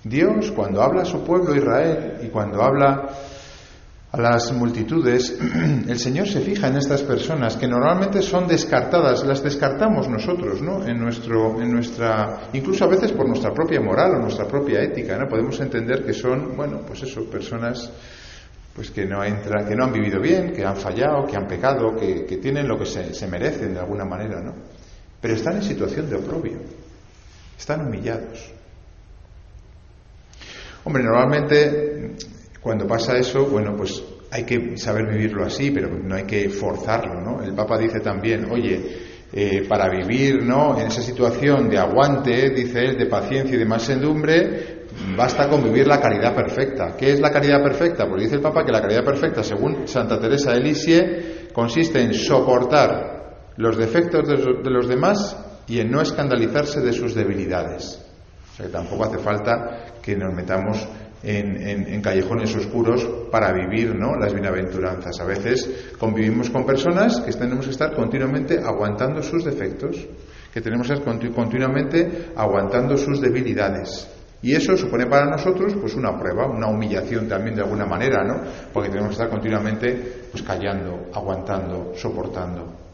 Dios, 0.04 0.52
cuando 0.54 0.82
habla 0.82 1.00
a 1.00 1.06
su 1.06 1.24
pueblo 1.24 1.56
Israel 1.56 2.18
y 2.22 2.26
cuando 2.26 2.62
habla 2.62 3.08
a 4.12 4.20
las 4.20 4.52
multitudes, 4.52 5.38
el 5.88 5.98
Señor 5.98 6.28
se 6.28 6.40
fija 6.42 6.68
en 6.68 6.76
estas 6.76 7.02
personas 7.02 7.56
que 7.56 7.66
normalmente 7.66 8.20
son 8.20 8.46
descartadas, 8.46 9.24
las 9.24 9.42
descartamos 9.42 10.06
nosotros, 10.06 10.60
¿no? 10.60 10.86
En 10.86 11.00
nuestro, 11.00 11.60
en 11.62 11.72
nuestra, 11.72 12.50
incluso 12.52 12.84
a 12.84 12.88
veces 12.88 13.12
por 13.12 13.26
nuestra 13.26 13.54
propia 13.54 13.80
moral 13.80 14.16
o 14.16 14.18
nuestra 14.18 14.46
propia 14.46 14.82
ética, 14.82 15.16
¿no? 15.16 15.26
Podemos 15.28 15.58
entender 15.60 16.04
que 16.04 16.12
son, 16.12 16.54
bueno, 16.54 16.82
pues 16.86 17.02
eso, 17.04 17.24
personas 17.24 17.90
pues 18.74 18.90
que 18.90 19.06
no 19.06 19.24
entran, 19.24 19.66
que 19.66 19.74
no 19.74 19.84
han 19.84 19.92
vivido 19.92 20.20
bien, 20.20 20.52
que 20.52 20.64
han 20.64 20.76
fallado, 20.76 21.26
que 21.26 21.36
han 21.36 21.46
pecado, 21.46 21.96
que, 21.96 22.26
que 22.26 22.36
tienen 22.36 22.68
lo 22.68 22.78
que 22.78 22.86
se, 22.86 23.14
se 23.14 23.26
merecen 23.26 23.72
de 23.72 23.80
alguna 23.80 24.04
manera, 24.04 24.42
¿no? 24.42 24.52
Pero 25.22 25.34
están 25.34 25.56
en 25.56 25.62
situación 25.62 26.10
de 26.10 26.16
oprobio, 26.16 26.58
están 27.58 27.86
humillados. 27.86 28.52
Hombre, 30.84 31.02
normalmente 31.02 32.16
cuando 32.62 32.86
pasa 32.86 33.16
eso, 33.16 33.46
bueno, 33.46 33.74
pues 33.76 34.02
hay 34.30 34.44
que 34.44 34.78
saber 34.78 35.06
vivirlo 35.06 35.44
así, 35.44 35.72
pero 35.72 35.88
no 35.88 36.14
hay 36.14 36.24
que 36.24 36.48
forzarlo, 36.48 37.20
¿no? 37.20 37.42
El 37.42 37.54
Papa 37.54 37.76
dice 37.76 38.00
también, 38.00 38.50
oye, 38.50 38.80
eh, 39.32 39.66
para 39.68 39.88
vivir, 39.90 40.44
¿no? 40.44 40.78
En 40.78 40.86
esa 40.86 41.02
situación 41.02 41.68
de 41.68 41.78
aguante, 41.78 42.50
dice 42.50 42.78
él, 42.80 42.96
de 42.96 43.06
paciencia 43.06 43.56
y 43.56 43.58
de 43.58 43.64
mansedumbre, 43.64 44.86
basta 45.16 45.48
con 45.48 45.64
vivir 45.64 45.88
la 45.88 46.00
caridad 46.00 46.34
perfecta. 46.34 46.96
¿Qué 46.96 47.12
es 47.12 47.20
la 47.20 47.30
caridad 47.30 47.62
perfecta? 47.62 48.08
Pues 48.08 48.22
dice 48.22 48.36
el 48.36 48.42
Papa 48.42 48.64
que 48.64 48.72
la 48.72 48.80
caridad 48.80 49.04
perfecta, 49.04 49.42
según 49.42 49.88
Santa 49.88 50.20
Teresa 50.20 50.52
de 50.52 50.60
Lisie, 50.60 51.48
consiste 51.52 52.00
en 52.00 52.14
soportar 52.14 53.50
los 53.56 53.76
defectos 53.76 54.28
de 54.28 54.70
los 54.70 54.88
demás 54.88 55.36
y 55.66 55.80
en 55.80 55.90
no 55.90 56.00
escandalizarse 56.00 56.80
de 56.80 56.92
sus 56.92 57.14
debilidades. 57.14 58.00
O 58.52 58.56
sea 58.56 58.66
que 58.66 58.72
tampoco 58.72 59.04
hace 59.04 59.18
falta 59.18 59.94
que 60.02 60.16
nos 60.16 60.34
metamos 60.34 60.86
en, 61.22 62.00
callejones 62.02 62.54
oscuros 62.56 63.04
para 63.30 63.52
vivir 63.52 63.94
¿no? 63.94 64.16
las 64.16 64.32
bienaventuranzas. 64.32 65.20
A 65.20 65.24
veces 65.24 65.94
convivimos 65.98 66.50
con 66.50 66.66
personas 66.66 67.20
que 67.20 67.32
tenemos 67.32 67.66
que 67.66 67.72
estar 67.72 67.94
continuamente 67.94 68.58
aguantando 68.58 69.22
sus 69.22 69.44
defectos, 69.44 70.06
que 70.52 70.60
tenemos 70.60 70.88
que 70.88 70.94
estar 70.94 71.32
continuamente 71.34 72.32
aguantando 72.36 72.96
sus 72.96 73.20
debilidades. 73.20 74.08
Y 74.42 74.54
eso 74.54 74.76
supone 74.76 75.06
para 75.06 75.26
nosotros 75.26 75.74
pues 75.80 75.94
una 75.94 76.18
prueba, 76.18 76.48
una 76.48 76.66
humillación 76.66 77.28
también 77.28 77.54
de 77.54 77.62
alguna 77.62 77.86
manera, 77.86 78.24
¿no? 78.24 78.40
Porque 78.72 78.88
tenemos 78.88 79.10
que 79.10 79.22
estar 79.22 79.30
continuamente 79.30 80.24
pues 80.32 80.42
callando, 80.42 81.10
aguantando, 81.14 81.92
soportando. 81.94 82.91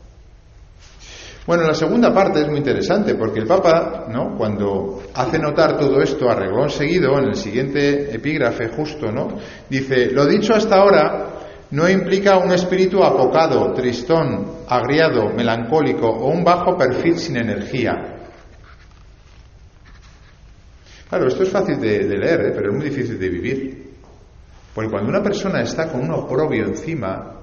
Bueno, 1.49 1.63
la 1.63 1.73
segunda 1.73 2.13
parte 2.13 2.43
es 2.43 2.47
muy 2.47 2.59
interesante 2.59 3.15
porque 3.15 3.41
el 3.41 3.47
Papa, 3.47 4.05
¿no? 4.11 4.37
cuando 4.37 5.01
hace 5.15 5.39
notar 5.39 5.79
todo 5.79 6.03
esto 6.03 6.29
a 6.29 6.69
seguido, 6.69 7.19
en 7.19 7.29
el 7.29 7.37
siguiente 7.37 8.15
epígrafe 8.15 8.69
justo, 8.69 9.11
¿no? 9.11 9.29
dice, 9.71 10.11
lo 10.11 10.27
dicho 10.27 10.53
hasta 10.53 10.77
ahora 10.77 11.27
no 11.71 11.89
implica 11.89 12.37
un 12.37 12.53
espíritu 12.53 13.03
apocado, 13.03 13.73
tristón, 13.73 14.59
agriado, 14.69 15.31
melancólico 15.31 16.07
o 16.07 16.29
un 16.31 16.45
bajo 16.45 16.77
perfil 16.77 17.17
sin 17.17 17.39
energía. 17.39 17.95
Claro, 21.09 21.29
esto 21.29 21.45
es 21.45 21.49
fácil 21.49 21.81
de, 21.81 22.09
leer, 22.09 22.41
¿eh? 22.43 22.53
pero 22.55 22.73
es 22.73 22.77
muy 22.77 22.91
difícil 22.91 23.19
de 23.19 23.29
vivir. 23.31 23.91
Porque 24.75 24.91
cuando 24.91 25.09
una 25.09 25.23
persona 25.23 25.63
está 25.63 25.91
con 25.91 26.03
un 26.03 26.11
oprobio 26.11 26.67
encima, 26.67 27.38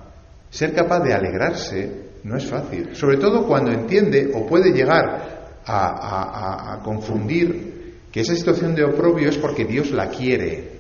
ser 0.56 0.74
capaz 0.74 1.02
de 1.02 1.14
alegrarse 1.14 1.92
no 2.24 2.38
es 2.38 2.46
fácil, 2.46 2.96
sobre 2.96 3.18
todo 3.18 3.46
cuando 3.46 3.74
entiende 3.74 4.32
o 4.34 4.48
puede 4.48 4.72
llegar 4.72 5.60
a, 5.66 6.80
confundir 6.82 8.00
que 8.10 8.22
esa 8.22 8.34
situación 8.34 8.74
de 8.74 8.86
oprobio 8.86 9.28
es 9.28 9.38
porque 9.38 9.66
Dios 9.66 9.92
la 9.92 10.08
quiere. 10.08 10.76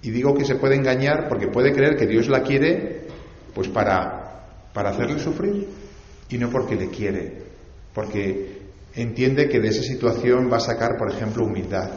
Y 0.00 0.10
digo 0.10 0.32
que 0.32 0.46
se 0.46 0.54
puede 0.54 0.76
engañar 0.76 1.28
porque 1.28 1.48
puede 1.48 1.74
creer 1.74 1.96
que 1.96 2.06
Dios 2.06 2.28
la 2.28 2.42
quiere 2.42 3.02
pues 3.54 3.68
para, 3.68 4.46
para 4.72 4.90
hacerle 4.90 5.18
sufrir 5.18 5.68
y 6.30 6.38
no 6.38 6.48
porque 6.48 6.74
le 6.74 6.88
quiere, 6.88 7.42
porque 7.92 8.60
entiende 8.94 9.46
que 9.50 9.60
de 9.60 9.68
esa 9.68 9.82
situación 9.82 10.50
va 10.50 10.56
a 10.56 10.60
sacar, 10.60 10.96
por 10.96 11.12
ejemplo, 11.12 11.44
humildad, 11.44 11.90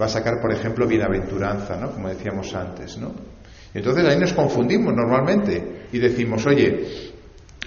va 0.00 0.06
a 0.06 0.08
sacar, 0.08 0.40
por 0.40 0.52
ejemplo, 0.52 0.86
bienaventuranza, 0.86 1.76
¿no? 1.76 1.90
Como 1.90 2.08
decíamos 2.10 2.54
antes, 2.54 2.96
¿no? 2.96 3.31
Entonces 3.74 4.04
ahí 4.04 4.18
nos 4.18 4.32
confundimos 4.32 4.94
normalmente 4.94 5.86
y 5.92 5.98
decimos, 5.98 6.44
oye, 6.46 7.12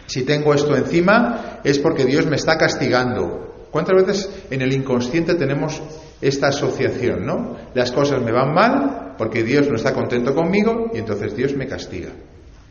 si 0.05 0.23
tengo 0.23 0.53
esto 0.53 0.75
encima 0.75 1.59
es 1.63 1.79
porque 1.79 2.05
Dios 2.05 2.25
me 2.27 2.35
está 2.35 2.57
castigando. 2.57 3.67
¿Cuántas 3.71 4.05
veces 4.05 4.29
en 4.51 4.61
el 4.61 4.71
inconsciente 4.71 5.35
tenemos 5.35 5.81
esta 6.21 6.47
asociación, 6.47 7.25
no? 7.25 7.57
Las 7.73 7.91
cosas 7.91 8.21
me 8.21 8.31
van 8.31 8.53
mal 8.53 9.15
porque 9.17 9.43
Dios 9.43 9.67
no 9.67 9.75
está 9.75 9.93
contento 9.93 10.33
conmigo 10.33 10.91
y 10.93 10.99
entonces 10.99 11.35
Dios 11.35 11.55
me 11.55 11.67
castiga. 11.67 12.11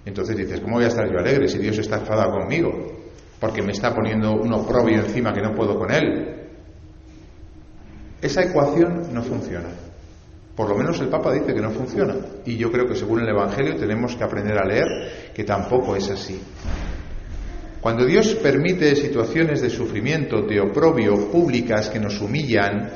Entonces 0.06 0.36
dices, 0.36 0.60
¿cómo 0.60 0.76
voy 0.76 0.84
a 0.84 0.88
estar 0.88 1.10
yo 1.10 1.18
alegre 1.18 1.48
si 1.48 1.58
Dios 1.58 1.78
está 1.78 1.98
enfadado 1.98 2.32
conmigo? 2.32 2.70
Porque 3.40 3.62
me 3.62 3.72
está 3.72 3.94
poniendo 3.94 4.32
un 4.32 4.52
oprobio 4.52 5.00
encima 5.00 5.32
que 5.32 5.42
no 5.42 5.54
puedo 5.54 5.78
con 5.78 5.92
él. 5.92 6.48
Esa 8.22 8.42
ecuación 8.44 9.12
no 9.12 9.22
funciona. 9.22 9.68
Por 10.56 10.68
lo 10.68 10.76
menos 10.76 11.00
el 11.00 11.08
Papa 11.08 11.32
dice 11.32 11.52
que 11.52 11.60
no 11.60 11.70
funciona. 11.70 12.14
Y 12.44 12.56
yo 12.56 12.70
creo 12.70 12.86
que 12.86 12.94
según 12.94 13.20
el 13.20 13.28
Evangelio 13.28 13.76
tenemos 13.76 14.14
que 14.14 14.24
aprender 14.24 14.56
a 14.56 14.66
leer 14.66 15.32
que 15.34 15.44
tampoco 15.44 15.96
es 15.96 16.10
así. 16.10 16.40
Cuando 17.80 18.06
Dios 18.06 18.34
permite 18.36 18.94
situaciones 18.96 19.60
de 19.60 19.68
sufrimiento, 19.68 20.42
de 20.42 20.60
oprobio 20.60 21.30
públicas 21.30 21.90
que 21.90 22.00
nos 22.00 22.20
humillan, 22.20 22.88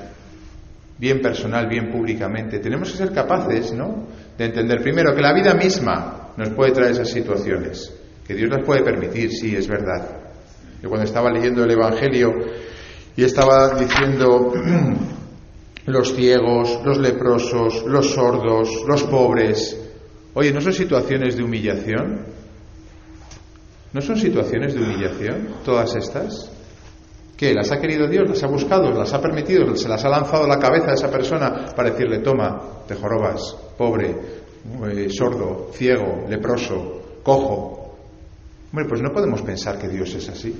bien 0.96 1.20
personal, 1.20 1.68
bien 1.68 1.90
públicamente, 1.90 2.58
tenemos 2.58 2.92
que 2.92 2.98
ser 2.98 3.12
capaces, 3.12 3.72
¿no? 3.72 4.06
De 4.36 4.46
entender 4.46 4.80
primero 4.80 5.14
que 5.14 5.20
la 5.20 5.34
vida 5.34 5.54
misma 5.54 6.30
nos 6.36 6.50
puede 6.50 6.72
traer 6.72 6.92
esas 6.92 7.10
situaciones, 7.10 7.92
que 8.26 8.34
Dios 8.34 8.48
las 8.50 8.64
puede 8.64 8.82
permitir, 8.82 9.30
sí, 9.30 9.54
es 9.54 9.68
verdad. 9.68 10.06
Yo 10.82 10.88
cuando 10.88 11.04
estaba 11.04 11.30
leyendo 11.30 11.64
el 11.64 11.70
Evangelio 11.72 12.32
y 13.16 13.24
estaba 13.24 13.74
diciendo 13.78 14.52
los 15.88 16.14
ciegos, 16.14 16.80
los 16.84 16.98
leprosos, 16.98 17.84
los 17.84 18.10
sordos, 18.12 18.84
los 18.86 19.02
pobres. 19.04 19.76
Oye, 20.34 20.52
¿no 20.52 20.60
son 20.60 20.72
situaciones 20.72 21.36
de 21.36 21.42
humillación? 21.42 22.26
¿No 23.92 24.00
son 24.00 24.16
situaciones 24.16 24.74
de 24.74 24.82
humillación 24.82 25.48
todas 25.64 25.96
estas? 25.96 26.50
¿Qué? 27.36 27.54
¿Las 27.54 27.72
ha 27.72 27.80
querido 27.80 28.06
Dios? 28.06 28.28
¿Las 28.28 28.42
ha 28.42 28.48
buscado? 28.48 28.90
¿Las 28.90 29.14
ha 29.14 29.20
permitido? 29.20 29.74
¿Se 29.76 29.88
las 29.88 30.04
ha 30.04 30.08
lanzado 30.08 30.44
a 30.44 30.48
la 30.48 30.58
cabeza 30.58 30.90
a 30.90 30.94
esa 30.94 31.10
persona 31.10 31.72
para 31.74 31.90
decirle, 31.90 32.18
toma, 32.18 32.60
te 32.86 32.94
jorobas, 32.94 33.56
pobre, 33.76 34.14
eh, 34.90 35.08
sordo, 35.10 35.70
ciego, 35.72 36.26
leproso, 36.28 37.20
cojo? 37.22 37.96
Hombre, 38.70 38.86
pues 38.88 39.00
no 39.00 39.10
podemos 39.12 39.40
pensar 39.42 39.78
que 39.78 39.88
Dios 39.88 40.14
es 40.14 40.28
así 40.28 40.54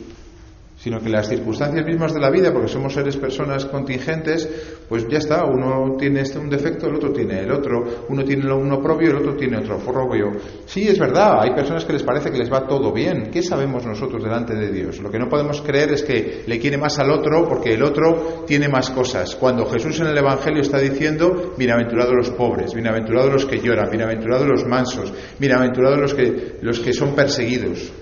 sino 0.79 1.01
que 1.01 1.09
las 1.09 1.29
circunstancias 1.29 1.85
mismas 1.85 2.15
de 2.15 2.21
la 2.21 2.31
vida, 2.31 2.53
porque 2.53 2.69
somos 2.69 2.95
seres 2.95 3.17
personas 3.17 3.65
contingentes, 3.67 4.49
pues 4.89 5.09
ya 5.09 5.19
está, 5.19 5.45
uno 5.45 5.97
tiene 5.99 6.21
este 6.21 6.39
un 6.39 6.49
defecto, 6.49 6.87
el 6.87 6.95
otro 6.95 7.13
tiene 7.13 7.41
el 7.41 7.51
otro, 7.51 8.07
uno 8.09 8.25
tiene 8.25 8.53
uno 8.53 8.81
propio, 8.81 9.11
el 9.11 9.17
otro 9.17 9.35
tiene 9.35 9.59
otro 9.59 9.79
propio. 9.79 10.33
Sí, 10.67 10.87
es 10.87 10.99
verdad, 10.99 11.41
hay 11.41 11.51
personas 11.51 11.85
que 11.85 11.93
les 11.93 12.05
parece 12.05 12.31
que 12.31 12.39
les 12.39 12.53
va 12.53 12.67
todo 12.67 12.93
bien. 12.93 13.29
¿Qué 13.31 13.43
sabemos 13.43 13.85
nosotros 13.85 14.23
delante 14.23 14.55
de 14.55 14.71
Dios? 14.71 15.01
Lo 15.01 15.11
que 15.11 15.19
no 15.19 15.29
podemos 15.29 15.61
creer 15.63 15.93
es 15.93 16.03
que 16.05 16.45
le 16.47 16.59
quiere 16.61 16.79
más 16.79 16.99
al 17.01 17.11
otro 17.11 17.49
porque 17.49 17.75
el 17.75 17.83
otro 17.83 18.45
tiene 18.47 18.69
más 18.69 18.91
cosas. 18.91 19.35
Cuando 19.35 19.67
Jesús 19.67 19.99
en 20.01 20.07
el 20.07 20.19
Evangelio 20.19 20.63
está 20.63 20.79
diciendo, 20.79 21.55
bienaventurados 21.59 22.15
los 22.15 22.31
pobres, 22.31 22.73
bienaventurados 22.73 23.33
los 23.33 23.47
que 23.47 23.59
lloran, 23.59 23.91
bienaventurados 23.91 24.47
los 24.47 24.65
mansos, 24.65 25.13
bienaventurados 25.39 25.99
los 25.99 26.15
que, 26.15 26.59
los 26.63 26.79
que 26.79 26.93
son 26.93 27.17
perseguidos. 27.17 27.93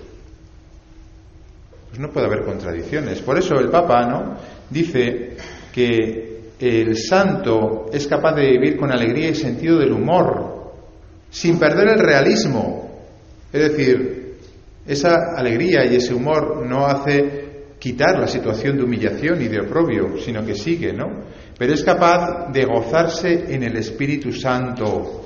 No 1.97 2.09
puede 2.09 2.27
haber 2.27 2.43
contradicciones. 2.43 3.21
Por 3.21 3.37
eso 3.37 3.55
el 3.55 3.69
Papa, 3.69 4.05
¿no? 4.05 4.37
Dice 4.69 5.37
que 5.71 6.51
el 6.59 6.97
santo 6.97 7.85
es 7.91 8.07
capaz 8.07 8.33
de 8.33 8.51
vivir 8.51 8.77
con 8.77 8.91
alegría 8.91 9.29
y 9.29 9.35
sentido 9.35 9.77
del 9.79 9.91
humor, 9.91 10.73
sin 11.29 11.59
perder 11.59 11.89
el 11.89 11.99
realismo. 11.99 13.03
Es 13.51 13.71
decir, 13.71 14.37
esa 14.85 15.35
alegría 15.35 15.85
y 15.85 15.95
ese 15.95 16.13
humor 16.13 16.65
no 16.65 16.85
hace 16.85 17.47
quitar 17.79 18.19
la 18.19 18.27
situación 18.27 18.77
de 18.77 18.83
humillación 18.83 19.41
y 19.41 19.47
de 19.47 19.61
oprobio, 19.61 20.17
sino 20.19 20.45
que 20.45 20.55
sigue, 20.55 20.93
¿no? 20.93 21.23
Pero 21.57 21.73
es 21.73 21.83
capaz 21.83 22.51
de 22.51 22.65
gozarse 22.65 23.53
en 23.53 23.63
el 23.63 23.77
Espíritu 23.77 24.31
Santo. 24.31 25.25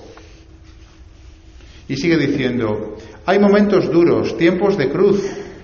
Y 1.87 1.95
sigue 1.95 2.17
diciendo, 2.17 2.97
hay 3.25 3.39
momentos 3.39 3.91
duros, 3.91 4.37
tiempos 4.37 4.77
de 4.77 4.89
cruz, 4.89 5.23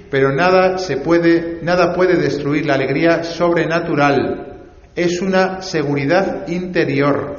pero 0.10 0.34
nada 0.34 0.78
se 0.78 0.98
puede, 0.98 1.60
nada 1.62 1.94
puede 1.94 2.16
destruir 2.16 2.66
la 2.66 2.76
alegría 2.76 3.24
sobrenatural. 3.24 4.70
Es 4.96 5.22
una 5.22 5.62
seguridad 5.62 6.48
interior, 6.48 7.36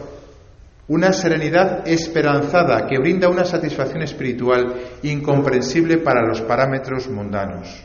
una 0.88 1.12
serenidad 1.12 1.86
esperanzada 1.86 2.86
que 2.86 2.98
brinda 2.98 3.28
una 3.28 3.44
satisfacción 3.44 4.02
espiritual 4.02 4.74
incomprensible 5.02 5.98
para 5.98 6.26
los 6.26 6.40
parámetros 6.42 7.08
mundanos. 7.08 7.84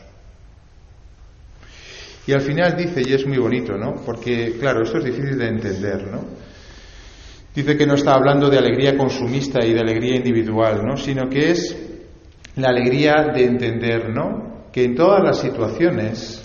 Y 2.26 2.32
al 2.32 2.40
final 2.40 2.74
dice, 2.76 3.02
y 3.06 3.12
es 3.12 3.26
muy 3.26 3.36
bonito, 3.36 3.76
¿no? 3.76 3.96
Porque, 4.04 4.56
claro, 4.58 4.82
esto 4.82 4.98
es 4.98 5.04
difícil 5.04 5.36
de 5.36 5.48
entender, 5.48 6.10
¿no? 6.10 6.24
Dice 7.54 7.76
que 7.76 7.86
no 7.86 7.94
está 7.94 8.14
hablando 8.14 8.48
de 8.48 8.58
alegría 8.58 8.96
consumista 8.96 9.64
y 9.64 9.74
de 9.74 9.80
alegría 9.80 10.16
individual, 10.16 10.82
¿no? 10.84 10.96
Sino 10.96 11.28
que 11.28 11.50
es 11.50 11.76
la 12.56 12.68
alegría 12.68 13.26
de 13.34 13.44
entender, 13.44 14.08
¿no? 14.08 14.53
Que 14.74 14.82
en 14.82 14.96
todas 14.96 15.22
las 15.22 15.38
situaciones, 15.38 16.42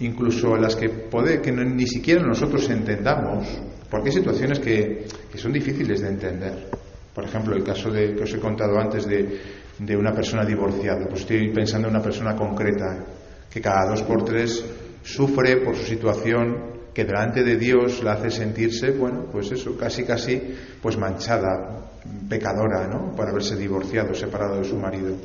incluso 0.00 0.58
las 0.58 0.76
que, 0.76 0.90
puede, 0.90 1.40
que 1.40 1.50
ni 1.50 1.86
siquiera 1.86 2.22
nosotros 2.22 2.68
entendamos, 2.68 3.48
porque 3.90 4.10
hay 4.10 4.14
situaciones 4.14 4.60
que, 4.60 5.06
son 5.36 5.54
difíciles 5.54 6.02
de 6.02 6.08
entender. 6.08 6.68
Por 7.14 7.24
ejemplo, 7.24 7.56
el 7.56 7.64
caso 7.64 7.90
de, 7.90 8.14
que 8.14 8.24
os 8.24 8.34
he 8.34 8.38
contado 8.38 8.78
antes 8.78 9.06
de, 9.06 9.40
de 9.78 9.96
una 9.96 10.12
persona 10.12 10.44
divorciada. 10.44 11.06
Pues 11.08 11.22
estoy 11.22 11.50
pensando 11.50 11.88
en 11.88 11.94
una 11.94 12.02
persona 12.02 12.36
concreta 12.36 13.06
que 13.50 13.62
cada 13.62 13.88
dos 13.88 14.02
por 14.02 14.22
tres 14.22 14.62
sufre 15.02 15.56
por 15.64 15.76
su 15.76 15.84
situación 15.84 16.90
que 16.92 17.06
delante 17.06 17.42
de 17.42 17.56
Dios 17.56 18.02
la 18.02 18.12
hace 18.12 18.30
sentirse, 18.30 18.90
bueno, 18.90 19.28
pues 19.32 19.50
eso, 19.50 19.78
casi 19.78 20.04
casi, 20.04 20.42
pues 20.82 20.98
manchada, 20.98 21.88
pecadora, 22.28 22.86
¿no? 22.86 23.16
Por 23.16 23.26
haberse 23.26 23.56
divorciado, 23.56 24.12
separado 24.12 24.58
de 24.58 24.64
su 24.64 24.76
marido 24.76 25.16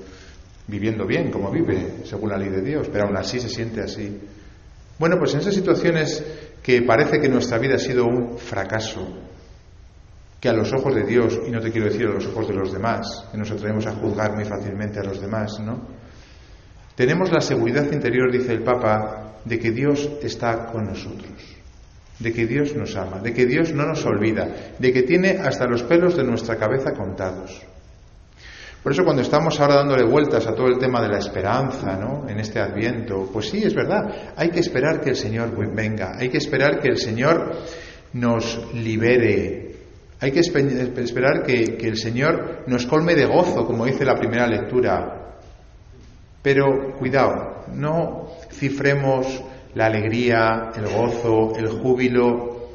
viviendo 0.67 1.05
bien, 1.05 1.31
como 1.31 1.51
vive, 1.51 2.03
según 2.05 2.29
la 2.29 2.37
ley 2.37 2.49
de 2.49 2.61
Dios, 2.61 2.89
pero 2.91 3.05
aún 3.05 3.17
así 3.17 3.39
se 3.39 3.49
siente 3.49 3.81
así. 3.81 4.19
Bueno, 4.97 5.17
pues 5.17 5.33
en 5.33 5.39
esas 5.39 5.55
situaciones 5.55 6.23
que 6.61 6.81
parece 6.83 7.19
que 7.19 7.27
nuestra 7.27 7.57
vida 7.57 7.75
ha 7.75 7.79
sido 7.79 8.05
un 8.05 8.37
fracaso, 8.37 9.07
que 10.39 10.49
a 10.49 10.53
los 10.53 10.71
ojos 10.73 10.95
de 10.95 11.03
Dios, 11.03 11.39
y 11.47 11.51
no 11.51 11.59
te 11.59 11.71
quiero 11.71 11.87
decir 11.87 12.07
a 12.07 12.13
los 12.13 12.25
ojos 12.27 12.47
de 12.47 12.53
los 12.53 12.71
demás, 12.71 13.27
que 13.31 13.37
nos 13.37 13.51
atrevemos 13.51 13.85
a 13.85 13.93
juzgar 13.93 14.33
muy 14.35 14.45
fácilmente 14.45 14.99
a 14.99 15.03
los 15.03 15.21
demás, 15.21 15.59
¿no? 15.59 15.81
Tenemos 16.95 17.31
la 17.31 17.41
seguridad 17.41 17.91
interior, 17.91 18.31
dice 18.31 18.51
el 18.51 18.63
Papa, 18.63 19.37
de 19.45 19.59
que 19.59 19.71
Dios 19.71 20.09
está 20.21 20.67
con 20.67 20.85
nosotros, 20.85 21.31
de 22.19 22.33
que 22.33 22.45
Dios 22.45 22.75
nos 22.75 22.95
ama, 22.95 23.19
de 23.19 23.33
que 23.33 23.45
Dios 23.45 23.73
no 23.73 23.85
nos 23.85 24.05
olvida, 24.05 24.47
de 24.77 24.93
que 24.93 25.03
tiene 25.03 25.31
hasta 25.31 25.65
los 25.65 25.83
pelos 25.83 26.15
de 26.15 26.23
nuestra 26.23 26.57
cabeza 26.57 26.91
contados. 26.93 27.61
Por 28.83 28.91
eso 28.91 29.03
cuando 29.03 29.21
estamos 29.21 29.59
ahora 29.59 29.75
dándole 29.75 30.03
vueltas 30.03 30.47
a 30.47 30.55
todo 30.55 30.67
el 30.67 30.79
tema 30.79 31.01
de 31.01 31.09
la 31.09 31.19
esperanza, 31.19 31.95
¿no? 31.97 32.27
En 32.27 32.39
este 32.39 32.59
adviento, 32.59 33.29
pues 33.31 33.49
sí, 33.49 33.63
es 33.63 33.75
verdad, 33.75 34.33
hay 34.35 34.49
que 34.49 34.59
esperar 34.59 35.01
que 35.01 35.11
el 35.11 35.15
Señor 35.15 35.55
venga, 35.73 36.17
hay 36.17 36.29
que 36.29 36.37
esperar 36.37 36.79
que 36.79 36.87
el 36.87 36.97
Señor 36.97 37.57
nos 38.13 38.73
libere, 38.73 39.75
hay 40.19 40.31
que 40.31 40.39
esperar 40.39 41.43
que, 41.43 41.77
que 41.77 41.87
el 41.87 41.97
Señor 41.97 42.63
nos 42.65 42.87
colme 42.87 43.13
de 43.13 43.25
gozo, 43.25 43.67
como 43.67 43.85
dice 43.85 44.03
la 44.03 44.15
primera 44.15 44.47
lectura. 44.47 45.37
Pero 46.41 46.95
cuidado, 46.97 47.65
no 47.75 48.29
cifremos 48.51 49.43
la 49.75 49.85
alegría, 49.85 50.71
el 50.75 50.87
gozo, 50.87 51.55
el 51.55 51.67
júbilo 51.67 52.69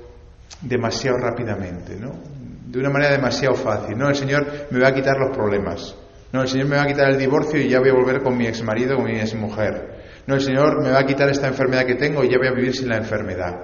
demasiado 0.63 1.19
rápidamente, 1.19 1.97
¿no? 1.97 2.36
De 2.77 2.83
una 2.83 2.91
manera 2.91 3.13
demasiado 3.13 3.55
fácil. 3.55 3.97
No, 3.97 4.09
el 4.09 4.15
Señor 4.15 4.47
me 4.71 4.81
va 4.81 4.89
a 4.89 4.95
quitar 4.95 5.17
los 5.19 5.35
problemas. 5.35 5.97
No, 6.33 6.43
el 6.43 6.49
Señor 6.49 6.67
me 6.67 6.77
va 6.77 6.83
a 6.83 6.87
quitar 6.87 7.09
el 7.09 7.19
divorcio 7.19 7.59
y 7.59 7.69
ya 7.69 7.81
voy 7.81 7.89
a 7.89 7.95
volver 7.95 8.23
con 8.23 8.37
mi 8.37 8.47
exmarido 8.47 8.95
o 8.95 8.97
con 8.99 9.07
mi 9.07 9.19
exmujer. 9.19 9.97
No, 10.27 10.35
el 10.35 10.43
Señor 10.43 10.83
me 10.83 10.91
va 10.91 11.01
a 11.01 11.07
quitar 11.07 11.31
esta 11.31 11.47
enfermedad 11.47 11.87
que 11.87 11.95
tengo 11.95 12.23
y 12.23 12.29
ya 12.29 12.37
voy 12.37 12.49
a 12.49 12.53
vivir 12.53 12.77
sin 12.77 12.91
la 12.91 12.99
enfermedad. 12.99 13.55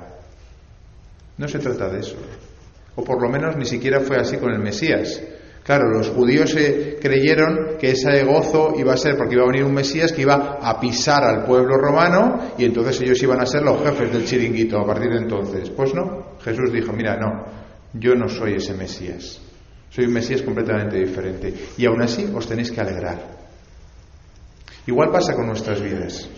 No 1.37 1.47
se 1.47 1.59
trata 1.59 1.89
de 1.89 2.01
eso. 2.01 2.17
O 2.95 3.05
por 3.05 3.21
lo 3.21 3.29
menos 3.29 3.55
ni 3.57 3.67
siquiera 3.67 4.01
fue 4.01 4.17
así 4.17 4.39
con 4.39 4.51
el 4.51 4.61
Mesías. 4.61 5.21
Claro, 5.63 5.91
los 5.91 6.09
judíos 6.09 6.51
se 6.51 6.97
creyeron 7.01 7.77
que 7.79 7.91
ese 7.91 8.25
gozo 8.25 8.73
iba 8.79 8.95
a 8.95 8.97
ser 8.97 9.17
porque 9.17 9.35
iba 9.35 9.45
a 9.45 9.47
venir 9.47 9.65
un 9.65 9.75
Mesías 9.75 10.11
que 10.13 10.23
iba 10.23 10.59
a 10.61 10.81
pisar 10.81 11.23
al 11.23 11.45
pueblo 11.45 11.77
romano 11.77 12.55
y 12.57 12.65
entonces 12.65 13.01
ellos 13.03 13.23
iban 13.23 13.41
a 13.41 13.47
ser 13.47 13.63
los 13.63 13.83
jefes 13.83 14.11
del 14.11 14.25
chiringuito 14.25 14.79
a 14.79 14.87
partir 14.87 15.11
de 15.11 15.19
entonces. 15.19 15.69
Pues 15.69 15.95
no, 15.95 16.39
Jesús 16.43 16.73
dijo, 16.73 16.93
mira, 16.93 17.17
no, 17.17 17.62
yo 17.95 18.15
no 18.15 18.29
soy 18.29 18.55
ese 18.55 18.75
Mesías. 18.75 19.41
Soy 19.91 20.07
un 20.07 20.13
Mesías 20.13 20.43
completamente 20.43 20.99
diferente. 20.99 21.53
Y 21.77 21.87
aún 21.87 22.01
así 22.03 22.31
os 22.35 22.47
tenéis 22.47 22.73
que 22.73 22.81
alegrar. 22.81 23.43
Igual 24.87 25.11
pasa 25.11 25.35
con 25.35 25.47
nuestras 25.47 25.81
vidas. 25.81 26.29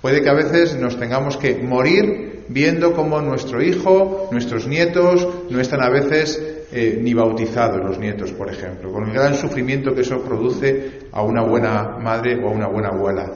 Puede 0.00 0.22
que 0.22 0.30
a 0.30 0.34
veces 0.34 0.76
nos 0.76 0.98
tengamos 0.98 1.36
que 1.36 1.56
morir 1.62 2.44
viendo 2.48 2.92
cómo 2.92 3.20
nuestro 3.20 3.62
hijo, 3.62 4.28
nuestros 4.32 4.66
nietos, 4.66 5.28
no 5.50 5.60
están 5.60 5.82
a 5.82 5.90
veces 5.90 6.66
eh, 6.72 6.98
ni 7.00 7.14
bautizados 7.14 7.80
los 7.84 7.98
nietos, 7.98 8.32
por 8.32 8.50
ejemplo, 8.50 8.90
con 8.92 9.06
el 9.06 9.12
gran 9.12 9.34
sufrimiento 9.34 9.94
que 9.94 10.00
eso 10.00 10.22
produce 10.22 11.08
a 11.12 11.22
una 11.22 11.42
buena 11.42 11.98
madre 11.98 12.42
o 12.42 12.48
a 12.48 12.52
una 12.52 12.68
buena 12.68 12.88
abuela. 12.88 13.30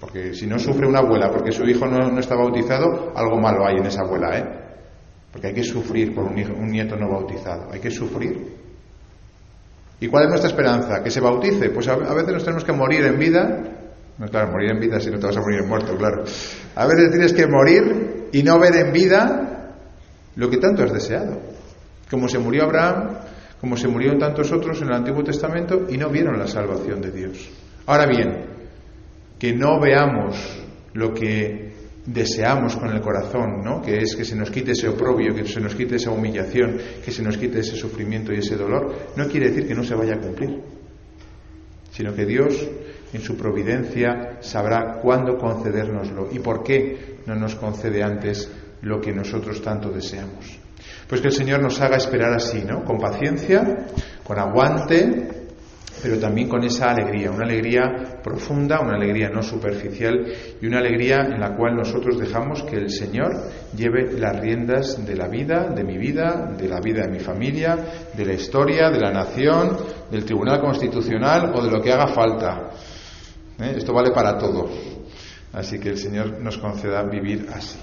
Porque 0.00 0.34
si 0.34 0.46
no 0.46 0.58
sufre 0.58 0.86
una 0.86 0.98
abuela 0.98 1.30
porque 1.30 1.52
su 1.52 1.64
hijo 1.64 1.86
no, 1.86 2.10
no 2.10 2.20
está 2.20 2.34
bautizado, 2.34 3.12
algo 3.14 3.40
malo 3.40 3.66
hay 3.66 3.76
en 3.76 3.86
esa 3.86 4.02
abuela, 4.02 4.38
¿eh? 4.38 4.71
Porque 5.32 5.48
hay 5.48 5.54
que 5.54 5.64
sufrir 5.64 6.14
por 6.14 6.24
un, 6.24 6.34
nieto 6.70 6.94
no 6.96 7.08
bautizado, 7.08 7.72
hay 7.72 7.80
que 7.80 7.90
sufrir. 7.90 8.60
¿Y 9.98 10.08
cuál 10.08 10.24
es 10.24 10.28
nuestra 10.28 10.50
esperanza? 10.50 11.02
¿Que 11.02 11.10
se 11.10 11.20
bautice? 11.20 11.70
Pues 11.70 11.88
a, 11.88 11.96
veces 11.96 12.32
nos 12.32 12.44
tenemos 12.44 12.64
que 12.64 12.72
morir 12.72 13.04
en 13.04 13.18
vida. 13.18 13.62
No, 14.18 14.26
claro, 14.26 14.50
morir 14.50 14.72
en 14.72 14.80
vida 14.80 15.00
si 15.00 15.10
no 15.10 15.18
te 15.18 15.26
vas 15.26 15.36
a 15.36 15.40
morir 15.40 15.64
muerto, 15.64 15.96
claro. 15.96 16.24
A 16.74 16.86
veces 16.86 17.10
tienes 17.10 17.32
que 17.32 17.46
morir 17.46 18.28
y 18.32 18.42
no 18.42 18.58
ver 18.58 18.76
en 18.76 18.92
vida 18.92 19.76
lo 20.36 20.50
que 20.50 20.58
tanto 20.58 20.82
has 20.82 20.92
deseado. 20.92 21.40
Como 22.10 22.28
se 22.28 22.38
murió 22.38 22.64
Abraham, 22.64 23.16
como 23.60 23.76
se 23.76 23.88
murieron 23.88 24.18
tantos 24.18 24.52
otros 24.52 24.82
en 24.82 24.88
el 24.88 24.94
Antiguo 24.94 25.22
Testamento 25.22 25.86
y 25.88 25.96
no 25.96 26.10
vieron 26.10 26.38
la 26.38 26.46
salvación 26.46 27.00
de 27.00 27.10
Dios. 27.10 27.48
Ahora 27.86 28.06
bien, 28.06 28.46
que 29.38 29.54
no 29.54 29.80
veamos 29.80 30.62
lo 30.94 31.14
que 31.14 31.71
deseamos 32.06 32.76
con 32.76 32.90
el 32.90 33.00
corazón, 33.00 33.62
¿no? 33.62 33.80
que 33.80 33.98
es 33.98 34.16
que 34.16 34.24
se 34.24 34.34
nos 34.34 34.50
quite 34.50 34.72
ese 34.72 34.88
oprobio, 34.88 35.34
que 35.34 35.44
se 35.44 35.60
nos 35.60 35.74
quite 35.74 35.96
esa 35.96 36.10
humillación, 36.10 36.78
que 37.04 37.12
se 37.12 37.22
nos 37.22 37.36
quite 37.36 37.60
ese 37.60 37.76
sufrimiento 37.76 38.32
y 38.32 38.38
ese 38.38 38.56
dolor, 38.56 38.92
no 39.16 39.28
quiere 39.28 39.50
decir 39.50 39.66
que 39.66 39.74
no 39.74 39.84
se 39.84 39.94
vaya 39.94 40.14
a 40.14 40.20
cumplir, 40.20 40.60
sino 41.90 42.14
que 42.14 42.26
Dios 42.26 42.68
en 43.12 43.20
su 43.20 43.36
providencia 43.36 44.38
sabrá 44.40 44.98
cuándo 45.00 45.36
concedérnoslo 45.36 46.28
y 46.32 46.38
por 46.38 46.64
qué 46.64 47.18
no 47.26 47.34
nos 47.34 47.54
concede 47.54 48.02
antes 48.02 48.50
lo 48.80 49.00
que 49.00 49.12
nosotros 49.12 49.62
tanto 49.62 49.90
deseamos. 49.90 50.58
Pues 51.06 51.20
que 51.20 51.28
el 51.28 51.34
Señor 51.34 51.62
nos 51.62 51.80
haga 51.80 51.96
esperar 51.96 52.32
así, 52.32 52.64
¿no? 52.64 52.84
Con 52.84 52.98
paciencia, 52.98 53.86
con 54.24 54.38
aguante, 54.38 55.28
pero 56.02 56.18
también 56.18 56.48
con 56.48 56.64
esa 56.64 56.90
alegría, 56.90 57.30
una 57.30 57.44
alegría 57.44 58.11
profunda, 58.22 58.80
una 58.80 58.96
alegría 58.96 59.28
no 59.28 59.42
superficial 59.42 60.26
y 60.60 60.66
una 60.66 60.78
alegría 60.78 61.20
en 61.20 61.40
la 61.40 61.54
cual 61.56 61.76
nosotros 61.76 62.18
dejamos 62.18 62.62
que 62.62 62.76
el 62.76 62.90
Señor 62.90 63.32
lleve 63.76 64.12
las 64.18 64.38
riendas 64.40 65.04
de 65.04 65.16
la 65.16 65.28
vida, 65.28 65.68
de 65.68 65.84
mi 65.84 65.98
vida, 65.98 66.54
de 66.56 66.68
la 66.68 66.80
vida 66.80 67.02
de 67.02 67.12
mi 67.12 67.20
familia, 67.20 67.76
de 68.14 68.24
la 68.24 68.32
historia, 68.32 68.90
de 68.90 69.00
la 69.00 69.10
nación, 69.10 69.76
del 70.10 70.24
Tribunal 70.24 70.60
Constitucional 70.60 71.52
o 71.54 71.62
de 71.62 71.70
lo 71.70 71.80
que 71.80 71.92
haga 71.92 72.08
falta. 72.08 72.70
¿Eh? 73.58 73.74
Esto 73.76 73.92
vale 73.92 74.10
para 74.12 74.38
todos. 74.38 74.70
Así 75.52 75.78
que 75.78 75.90
el 75.90 75.98
Señor 75.98 76.40
nos 76.40 76.58
conceda 76.58 77.02
vivir 77.02 77.46
así. 77.52 77.78